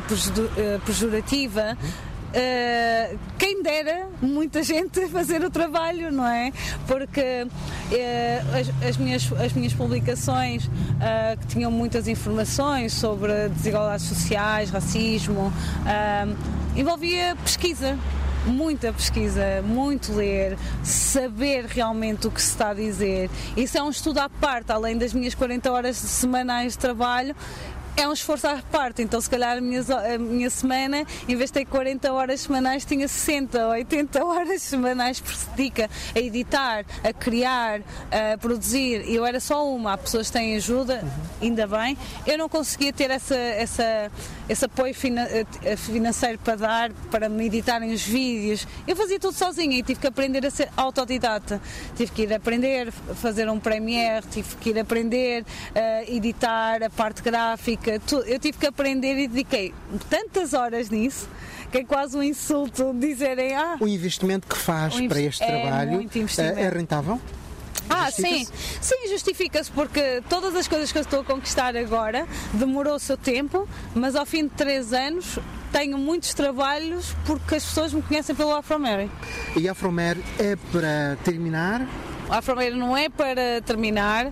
pejorativa, 0.86 1.78
Uh, 2.36 3.18
quem 3.38 3.64
dera 3.64 4.10
muita 4.22 4.62
gente 4.62 5.08
fazer 5.08 5.42
o 5.42 5.50
trabalho, 5.50 6.12
não 6.12 6.28
é? 6.28 6.52
Porque 6.86 7.48
uh, 7.48 8.60
as, 8.60 8.90
as 8.90 8.98
minhas, 8.98 9.32
as 9.42 9.54
minhas 9.54 9.72
publicações 9.72 10.66
uh, 10.66 11.40
que 11.40 11.48
tinham 11.48 11.72
muitas 11.72 12.10
informações 12.10 12.92
sobre 12.92 13.48
desigualdades 13.50 14.06
sociais, 14.06 14.70
racismo, 14.70 15.52
envolvia 16.76 17.38
pesquisa. 17.42 17.98
Muita 18.46 18.94
pesquisa, 18.94 19.64
muito 19.64 20.14
ler, 20.14 20.56
saber 20.84 21.66
realmente 21.66 22.28
o 22.28 22.32
que 22.32 22.40
se 22.40 22.50
está 22.50 22.70
a 22.70 22.74
dizer. 22.76 23.28
Isso 23.58 23.76
é 23.76 23.82
um 23.82 23.90
estudo 23.90 24.20
à 24.20 24.30
parte, 24.30 24.72
além 24.72 25.00
das 25.00 25.14
minhas 25.14 25.34
40 25.34 25.72
horas 25.72 25.98
semanais 25.98 26.74
de 26.74 26.78
trabalho, 26.78 27.36
é 27.98 28.08
um 28.08 28.14
esforço 28.14 28.48
à 28.48 28.58
parte, 28.58 29.02
então 29.02 29.20
se 29.22 29.30
calhar 29.30 29.58
a 29.58 29.62
minha, 29.62 29.82
a 29.82 30.18
minha 30.18 30.50
semana, 30.50 31.06
em 31.28 31.36
vez 31.36 31.50
de 31.50 31.54
ter 31.54 31.66
40 31.66 32.12
horas 32.12 32.42
semanais, 32.42 32.84
tinha 32.84 33.08
60 33.08 33.66
ou 33.66 33.72
80 33.72 34.24
horas 34.26 34.62
semanais 34.62 35.20
por 35.20 35.34
se 35.34 35.50
dedica 35.52 35.90
a 36.14 36.20
editar, 36.20 36.86
a 37.04 37.14
criar, 37.14 37.82
a 38.12 38.38
produzir. 38.38 39.10
Eu 39.10 39.26
era 39.26 39.40
só 39.40 39.68
uma, 39.68 39.94
há 39.94 39.98
pessoas 39.98 40.28
que 40.28 40.34
têm 40.34 40.56
ajuda, 40.56 41.04
ainda 41.42 41.66
bem. 41.68 41.98
Eu 42.28 42.38
não 42.38 42.50
conseguia 42.50 42.92
ter 42.92 43.10
essa, 43.12 43.36
essa, 43.36 44.12
esse 44.50 44.66
apoio 44.66 44.94
eh, 45.64 45.76
financeiro 45.78 46.38
para 46.40 46.56
dar, 46.56 46.92
para 47.10 47.30
me 47.30 47.46
editarem 47.46 47.94
os 47.94 48.04
vídeos. 48.04 48.68
Eu 48.88 48.96
fazia 48.96 49.20
tudo 49.20 49.34
sozinha 49.34 49.78
e 49.78 49.84
tive 49.84 50.00
que 50.00 50.08
aprender 50.08 50.46
a 50.46 50.52
ser 50.52 50.70
autodidata. 50.76 51.62
Tive 51.96 52.12
que 52.12 52.22
ir 52.24 52.34
aprender 52.34 52.90
a 53.10 53.16
fazer 53.16 53.50
um 53.50 53.60
Premiere, 53.60 54.26
tive 54.30 54.56
que 54.58 54.70
ir 54.72 54.80
aprender 54.80 55.46
a 55.74 56.04
editar 56.10 56.84
a 56.84 56.90
parte 56.90 57.22
gráfica. 57.22 57.85
Tu- 58.06 58.24
Eu 58.26 58.40
tive 58.40 58.58
que 58.58 58.66
aprender 58.68 59.18
e 59.18 59.28
dediquei 59.28 59.74
tantas 60.10 60.54
horas 60.54 60.90
nisso 60.90 61.28
que 61.72 61.80
é 61.80 61.84
quase 61.84 62.16
um 62.18 62.24
insulto 62.24 62.94
dizerem 62.98 63.56
ah, 63.56 63.76
O 63.80 63.88
investimento 63.88 64.48
que 64.48 64.58
faz 64.58 64.96
para 65.08 65.20
este 65.20 65.44
é 65.44 65.48
trabalho 65.48 66.02
investimento. 66.02 66.60
é, 66.60 66.70
rentável? 66.70 67.20
Ah, 67.90 68.10
sim, 68.10 68.48
sim, 68.82 69.08
justifica-se 69.10 69.70
porque 69.72 70.22
todas 70.28 70.56
as 70.56 70.68
coisas 70.68 70.92
que 70.92 70.98
eu 70.98 71.04
estou 71.04 71.20
a 71.20 71.24
conquistar 71.24 71.76
agora 71.78 72.26
demorou 72.54 72.96
o 72.96 73.00
seu 73.00 73.16
tempo, 73.16 73.68
mas 73.94 74.16
ao 74.16 74.26
fim 74.26 74.44
de 74.46 74.50
três 74.50 74.92
anos 74.92 75.38
tenho 75.72 75.96
muitos 75.98 76.34
trabalhos 76.34 77.16
porque 77.28 77.56
as 77.56 77.64
pessoas 77.66 77.94
me 77.94 78.02
conhecem 78.02 78.34
pelo 78.36 78.56
Afro-Mary. 78.56 79.12
E 79.56 79.70
Afromer 79.70 80.18
é 80.40 80.56
para 80.72 81.16
terminar? 81.24 81.86
O 82.30 82.34
Afro-Mary 82.34 82.76
não 82.76 82.98
é 82.98 83.08
para 83.08 83.62
terminar, 83.64 84.32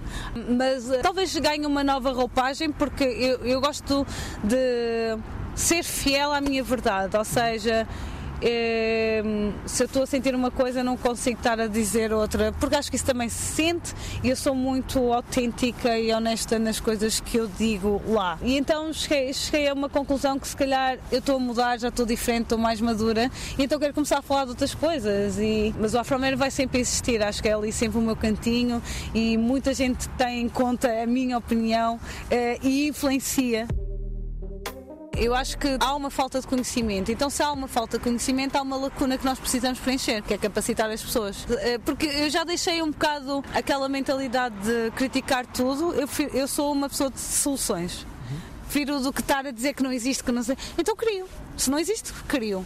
mas 0.57 0.89
eh, 0.89 0.97
talvez 0.97 1.35
ganhe 1.37 1.65
uma 1.65 1.83
nova 1.83 2.11
roupagem 2.11 2.71
porque 2.71 3.03
eu, 3.03 3.45
eu 3.45 3.61
gosto 3.61 4.05
de 4.43 5.17
ser 5.55 5.83
fiel 5.83 6.33
à 6.33 6.41
minha 6.41 6.63
verdade, 6.63 7.15
ou 7.15 7.23
seja. 7.23 7.87
Eh, 8.43 9.23
se 9.65 9.83
eu 9.83 9.85
estou 9.85 10.03
a 10.03 10.05
sentir 10.05 10.35
uma 10.35 10.51
coisa, 10.51 10.83
não 10.83 10.97
consigo 10.97 11.37
estar 11.37 11.59
a 11.61 11.67
dizer 11.67 12.11
outra, 12.11 12.51
porque 12.59 12.75
acho 12.75 12.89
que 12.89 12.97
isso 12.97 13.05
também 13.05 13.29
se 13.29 13.55
sente 13.55 13.93
e 14.21 14.29
eu 14.29 14.35
sou 14.35 14.53
muito 14.53 15.13
autêntica 15.13 15.97
e 15.97 16.13
honesta 16.13 16.59
nas 16.59 16.79
coisas 16.79 17.21
que 17.21 17.37
eu 17.37 17.47
digo 17.47 18.01
lá. 18.05 18.37
E 18.41 18.57
então 18.57 18.91
cheguei, 18.91 19.33
cheguei 19.33 19.69
a 19.69 19.73
uma 19.73 19.87
conclusão 19.87 20.37
que 20.37 20.47
se 20.47 20.57
calhar 20.57 20.99
eu 21.09 21.19
estou 21.19 21.37
a 21.37 21.39
mudar, 21.39 21.79
já 21.79 21.87
estou 21.87 22.05
diferente, 22.05 22.43
estou 22.43 22.57
mais 22.57 22.81
madura 22.81 23.31
e 23.57 23.63
então 23.63 23.79
quero 23.79 23.93
começar 23.93 24.17
a 24.17 24.21
falar 24.21 24.43
de 24.43 24.49
outras 24.51 24.75
coisas. 24.75 25.39
E, 25.39 25.73
mas 25.79 25.93
o 25.93 25.99
Afro-Mero 25.99 26.35
vai 26.35 26.51
sempre 26.51 26.81
existir, 26.81 27.23
acho 27.23 27.41
que 27.41 27.47
é 27.47 27.53
ali 27.53 27.71
sempre 27.71 27.97
o 27.97 28.01
meu 28.01 28.15
cantinho 28.15 28.81
e 29.13 29.37
muita 29.37 29.73
gente 29.73 30.09
tem 30.09 30.41
em 30.41 30.49
conta 30.49 30.89
a 31.01 31.05
minha 31.05 31.37
opinião 31.37 31.99
eh, 32.29 32.59
e 32.61 32.87
influencia. 32.89 33.67
Eu 35.17 35.35
acho 35.35 35.57
que 35.57 35.77
há 35.79 35.95
uma 35.95 36.09
falta 36.09 36.41
de 36.41 36.47
conhecimento. 36.47 37.11
Então, 37.11 37.29
se 37.29 37.43
há 37.43 37.51
uma 37.51 37.67
falta 37.67 37.97
de 37.97 38.03
conhecimento, 38.03 38.55
há 38.55 38.61
uma 38.61 38.75
lacuna 38.75 39.17
que 39.17 39.23
nós 39.23 39.37
precisamos 39.39 39.79
preencher, 39.79 40.21
que 40.23 40.33
é 40.33 40.37
capacitar 40.37 40.89
as 40.89 41.01
pessoas. 41.03 41.45
Eh, 41.49 41.77
Porque 41.77 42.07
eu 42.07 42.29
já 42.29 42.43
deixei 42.43 42.81
um 42.81 42.89
bocado 42.89 43.43
aquela 43.53 43.87
mentalidade 43.87 44.55
de 44.63 44.91
criticar 44.91 45.45
tudo. 45.45 45.93
Eu, 45.93 46.07
eu 46.33 46.47
sou 46.47 46.71
uma 46.71 46.89
pessoa 46.89 47.11
de 47.11 47.19
soluções. 47.19 48.07
Prefiro 48.63 48.99
do 49.01 49.13
que 49.13 49.21
estar 49.21 49.45
a 49.45 49.51
dizer 49.51 49.75
que 49.75 49.83
não 49.83 49.91
existe, 49.91 50.23
que 50.23 50.31
não 50.31 50.41
sei. 50.41 50.57
Então 50.77 50.95
crio. 50.95 51.27
Se 51.55 51.69
não 51.69 51.77
existe, 51.77 52.11
crio. 52.27 52.65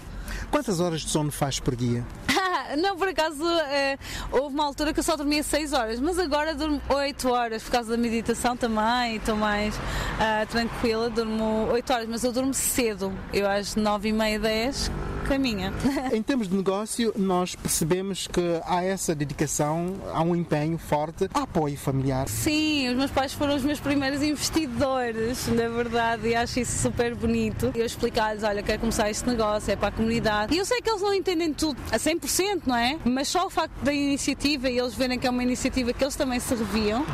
Quantas 0.52 0.80
horas 0.80 1.02
de 1.02 1.10
sono 1.10 1.32
faz 1.32 1.60
por 1.60 1.76
dia? 1.76 2.06
Não, 2.78 2.98
por 2.98 3.08
acaso 3.08 3.44
eh, 3.70 3.98
houve 4.32 4.54
uma 4.54 4.66
altura 4.66 4.94
que 4.94 5.00
eu 5.00 5.04
só 5.04 5.16
dormia 5.16 5.42
6 5.42 5.74
horas, 5.74 6.00
mas 6.00 6.20
agora 6.20 6.54
durmo 6.54 6.82
8 6.90 7.30
horas 7.30 7.64
por 7.64 7.72
causa 7.72 7.92
da 7.92 7.98
meditação 7.98 8.58
também, 8.58 9.16
estou 9.16 9.36
mais 9.36 9.74
ah, 10.20 10.46
tranquila, 10.50 11.10
durmo 11.10 11.68
8 11.72 11.94
horas, 11.94 12.08
mas 12.10 12.24
eu 12.24 12.32
durmo 12.32 12.54
cedo, 12.54 13.14
eu 13.34 13.50
às 13.50 13.76
9 13.76 14.10
e 14.10 14.14
meia, 14.14 14.40
10 14.40 14.92
caminha. 15.28 15.74
Em 16.12 16.24
termos 16.24 16.48
de 16.48 16.56
negócio, 16.56 17.14
nós 17.18 17.54
percebemos 17.54 18.28
que 18.28 18.62
há 18.66 18.84
essa 18.84 19.14
dedicação, 19.14 19.96
há 20.14 20.24
um 20.24 20.36
empenho 20.36 20.78
forte, 20.78 21.30
há 21.34 21.42
apoio 21.42 21.78
familiar. 21.78 22.28
Sim, 22.30 22.90
os 22.90 22.96
meus 22.96 23.12
pais 23.12 23.34
foram 23.34 23.56
os 23.56 23.64
meus 23.64 23.80
primeiros 23.80 24.22
investidores, 24.22 25.48
na 25.48 25.68
verdade, 25.68 26.30
e 26.30 26.36
acho 26.36 26.60
isso 26.62 26.82
super 26.82 27.14
bonito. 27.14 27.72
Eu 27.76 27.86
explicar-lhes, 27.86 28.44
olha, 28.44 28.64
quero 28.64 28.80
começar 28.80 29.10
este 29.10 29.28
negócio, 29.28 29.72
é 29.72 29.76
para 29.76 29.90
a 29.90 29.92
comunidade. 29.92 30.37
E 30.50 30.58
eu 30.58 30.66
sei 30.66 30.82
que 30.82 30.90
eles 30.90 31.02
não 31.02 31.14
entendem 31.14 31.54
tudo 31.54 31.80
a 31.92 31.98
100%, 31.98 32.62
não 32.66 32.76
é? 32.76 32.98
Mas 33.06 33.28
só 33.28 33.46
o 33.48 33.50
facto 33.50 33.74
da 33.84 33.94
iniciativa 33.94 34.70
e 34.70 34.78
eles 34.78 34.94
verem 34.94 35.18
que 35.18 35.26
é 35.28 35.30
uma 35.30 35.44
iniciativa 35.44 35.94
que 35.94 36.04
eles 36.04 36.16
também 36.16 36.40
se 36.40 36.54
reviam, 36.54 37.06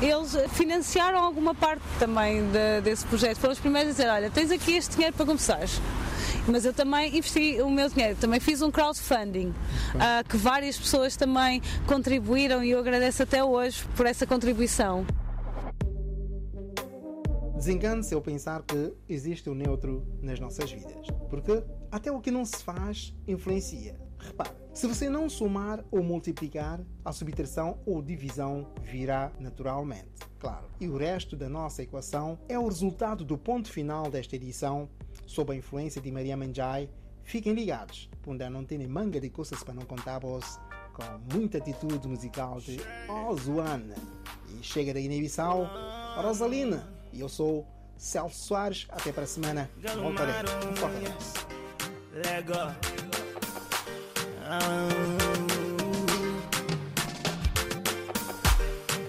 eles 0.00 0.36
financiaram 0.52 1.18
alguma 1.18 1.54
parte 1.54 1.82
também 1.98 2.42
de- 2.50 2.80
desse 2.82 3.04
projeto. 3.06 3.38
Foram 3.38 3.52
os 3.52 3.58
primeiros 3.60 3.90
a 3.90 3.92
dizer, 3.96 4.08
olha, 4.10 4.30
tens 4.30 4.50
aqui 4.50 4.72
este 4.76 4.94
dinheiro 4.94 5.14
para 5.16 5.26
começares. 5.26 5.80
Mas 6.48 6.64
eu 6.64 6.72
também 6.72 7.08
investi 7.08 7.60
o 7.60 7.68
meu 7.70 7.88
dinheiro, 7.88 8.16
também 8.20 8.38
fiz 8.38 8.62
um 8.62 8.70
crowdfunding 8.70 9.52
ah, 9.98 10.22
que 10.28 10.36
várias 10.36 10.78
pessoas 10.78 11.16
também 11.16 11.60
contribuíram 11.86 12.62
e 12.62 12.70
eu 12.70 12.78
agradeço 12.78 13.22
até 13.22 13.42
hoje 13.42 13.84
por 13.96 14.06
essa 14.06 14.26
contribuição. 14.26 15.04
Desengane-se 17.56 18.14
ao 18.14 18.20
pensar 18.20 18.62
que 18.62 18.92
existe 19.08 19.48
o 19.48 19.54
neutro 19.54 20.06
nas 20.22 20.38
nossas 20.38 20.70
vidas, 20.70 21.06
porque 21.30 21.62
até 21.90 22.10
o 22.10 22.20
que 22.20 22.30
não 22.30 22.44
se 22.44 22.62
faz 22.62 23.14
influencia. 23.26 23.98
Repare, 24.18 24.50
se 24.72 24.86
você 24.86 25.08
não 25.08 25.28
somar 25.28 25.84
ou 25.90 26.02
multiplicar, 26.02 26.80
a 27.04 27.12
subtração 27.12 27.78
ou 27.86 28.02
divisão 28.02 28.66
virá 28.82 29.32
naturalmente. 29.38 30.10
Claro. 30.38 30.66
E 30.80 30.88
o 30.88 30.96
resto 30.96 31.36
da 31.36 31.48
nossa 31.48 31.82
equação 31.82 32.38
é 32.48 32.58
o 32.58 32.66
resultado 32.66 33.24
do 33.24 33.38
ponto 33.38 33.70
final 33.70 34.10
desta 34.10 34.36
edição, 34.36 34.88
sob 35.26 35.52
a 35.52 35.56
influência 35.56 36.00
de 36.00 36.10
Maria 36.10 36.36
Manjai. 36.36 36.90
Fiquem 37.24 37.54
ligados, 37.54 38.08
onde 38.26 38.48
não 38.48 38.64
tem 38.64 38.86
manga 38.86 39.20
de 39.20 39.30
coisas 39.30 39.62
para 39.62 39.74
não 39.74 39.82
contar 39.82 40.18
vos, 40.20 40.58
com 40.92 41.34
muita 41.34 41.58
atitude 41.58 42.06
musical 42.06 42.60
de 42.60 42.78
Ozuana. 43.28 43.94
E 44.48 44.62
chega 44.62 44.94
da 44.94 45.00
Guiné-Bissau, 45.00 45.68
Rosalina. 46.16 46.88
E 47.12 47.20
eu 47.20 47.28
sou 47.28 47.66
Celso 47.96 48.36
Soares. 48.36 48.86
Até 48.90 49.12
para 49.12 49.24
a 49.24 49.26
semana. 49.26 49.70
Voltarei. 50.00 50.34
Um 50.70 50.76
forte 50.76 50.96
abraço. 51.06 51.65
Lego. 52.22 52.72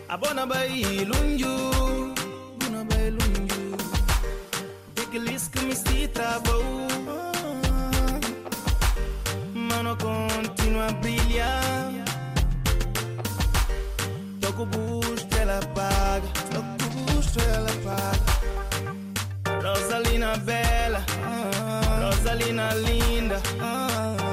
Abona 0.09 0.45
bai 0.45 1.05
lunju, 1.05 1.53
buna 2.59 2.83
bai 2.89 3.11
lunju. 3.17 3.77
Degelis 4.95 5.47
que 5.47 5.61
me 5.67 5.75
se 5.75 6.07
travou. 6.09 6.87
Mano 9.53 9.95
continua 9.97 10.87
a 10.87 10.91
brilhar. 11.01 11.91
Toco 14.41 14.65
busto, 14.65 15.35
ela 15.37 15.59
paga. 15.75 16.27
Toco 16.51 16.85
busto, 16.95 17.39
ela 17.39 17.73
paga. 17.85 18.27
Rosalina 19.63 20.35
bela, 20.37 21.01
Rosalina 22.27 22.73
linda, 22.73 23.41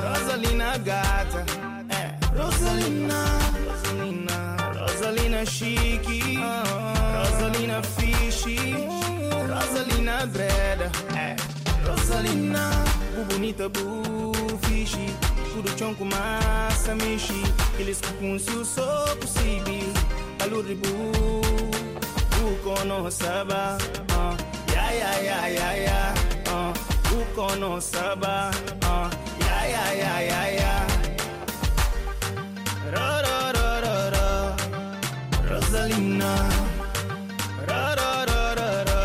Rosalina 0.02 0.76
gata, 0.78 1.44
é. 1.88 2.36
Rosalina, 2.36 3.38
Rosalina, 3.68 4.56
Rosalina 4.80 5.46
chique, 5.46 6.36
Rosalina 7.14 7.80
fiche, 7.84 8.56
Rosalina 9.48 10.26
breda, 10.26 10.90
é. 11.16 11.36
Rosalina, 11.86 12.68
bu 13.14 13.24
bonita, 13.32 13.68
bu 13.68 14.58
fiche, 14.66 15.06
tudo 15.52 15.70
chão 15.78 15.94
com 15.94 16.06
massa 16.06 16.96
mexe, 16.96 17.32
eles 17.78 18.00
com 18.18 18.34
o 18.34 18.40
sou 18.40 19.16
possível, 19.20 19.92
aluribu, 20.42 21.12
bu 22.32 22.56
kono 22.64 23.08
saba, 23.08 23.78
ah. 24.10 24.36
Ya 24.74 24.90
ya 24.90 25.12
ya 25.22 25.48
ya 25.48 26.14
uh, 26.18 26.33
uko 27.20 27.46
no 27.60 27.80
saba, 27.80 28.50
uh, 28.82 29.08
ya 29.40 29.58
ya 29.74 29.84
ya 30.02 30.14
ya 30.30 30.42
ya. 30.60 30.74
Ro 32.94 33.08
ro 33.24 33.38
ro 33.56 33.68
ro 33.84 33.96
ro, 34.14 34.28
Rosalina. 35.50 36.32
Ro 37.68 37.82
ro 37.98 38.10
ro 38.30 38.42
ro 38.58 38.70
ro, 38.88 39.02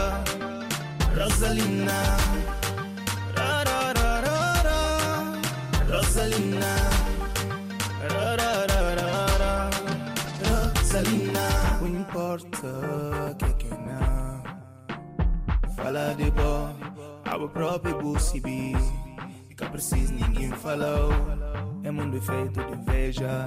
Rosalina. 1.18 2.00
Ro 3.38 3.52
ro 3.68 3.80
ro 3.98 4.10
ro 4.26 4.40
ro, 4.68 4.80
Rosalina. 5.92 6.74
Ro 8.12 8.26
ro 8.40 8.52
ro 8.72 8.82
ro 9.00 9.12
ro, 9.42 9.54
Rosalina. 10.46 11.46
Importa 11.86 12.74
que 13.40 13.52
que 13.62 13.74
não. 13.88 14.44
Fala 15.76 16.14
de 16.16 16.30
boa, 16.32 16.69
a 17.46 17.48
própria 17.48 17.96
bucibi. 17.96 18.76
Fica 19.48 19.70
preciso, 19.70 20.14
ninguém 20.14 20.52
falou. 20.52 21.10
É 21.84 21.92
mundo 21.92 22.22
feito 22.22 22.62
de 22.62 22.74
inveja. 22.74 23.46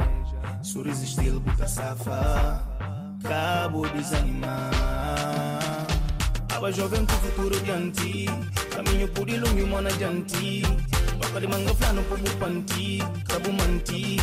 Sorriso 0.62 1.04
estilo 1.04 1.40
buta 1.40 1.68
safa. 1.68 2.66
Cabo 3.22 3.86
desanimar. 3.88 4.70
Aba 6.54 6.72
jovem 6.72 7.04
com 7.04 7.14
futuro 7.14 7.60
diante. 7.60 8.26
Caminho 8.74 9.08
por 9.08 9.28
ilume, 9.28 9.64
mona 9.64 9.90
diante. 9.92 10.62
Boca 11.18 11.40
de 11.40 11.46
manga 11.46 11.74
flano 11.74 12.02
por 12.04 12.18
bupanti. 12.18 12.98
Cabo 13.28 13.52
manti. 13.52 14.16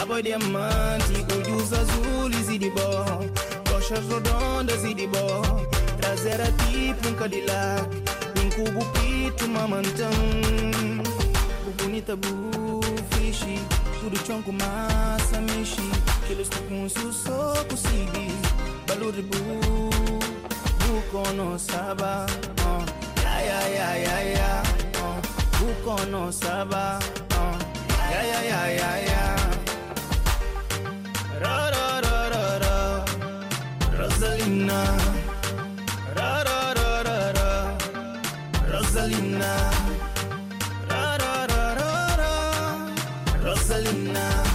Aba 0.00 0.22
diamante. 0.22 1.26
Olhos 1.34 1.72
azuis 1.72 2.48
e 2.48 2.58
de 2.58 2.70
boa. 2.70 3.20
Coxas 3.68 4.06
redondas 4.06 4.84
e 4.84 4.94
de 4.94 5.06
boa. 5.08 5.42
Traseira 5.96 6.44
tipo 6.52 7.08
um 7.08 7.14
Cadillac 7.14 7.88
Um 7.88 7.90
cubo 7.96 8.15
pito, 8.92 9.48
mamantão 9.48 10.10
Bu 11.64 11.82
bonita, 11.82 12.16
bu 12.16 12.80
fixe 13.10 13.58
Tudo 14.00 14.42
com 14.42 14.52
massa, 14.52 15.40
Que 16.26 16.32
eles 16.32 16.48
estão 16.48 16.62
com 16.62 16.88
seu 16.88 17.12
soco, 17.12 17.76
cibi 17.76 18.32
Balu 18.86 19.12
de 19.12 19.22
bu 19.22 19.90
Bu 20.86 21.02
kono 21.10 21.58
saba 21.58 22.26
uh. 22.64 22.84
Ya, 23.22 23.40
ya, 23.40 23.68
ya, 23.68 23.96
ya, 23.96 24.20
ya 24.20 24.62
uh. 25.02 25.20
Bu 25.58 25.74
kono 25.84 26.32
saba 26.32 26.98
uh. 27.32 27.58
Ya, 28.10 28.22
ya, 28.22 28.42
ya, 28.42 28.66
ya, 28.68 28.96
ya 29.10 29.36
Ro, 31.42 31.56
ro, 31.74 31.86
ro, 32.04 32.16
ro, 32.32 32.44
ro 32.62 32.76
Rosalina 33.98 35.25
Rosalina. 39.06 39.70
Ra 40.88 41.16
ra 41.16 41.46
ra 41.46 41.74
ra 41.78 42.16
ra. 42.18 42.32
Rosalina 43.40 44.45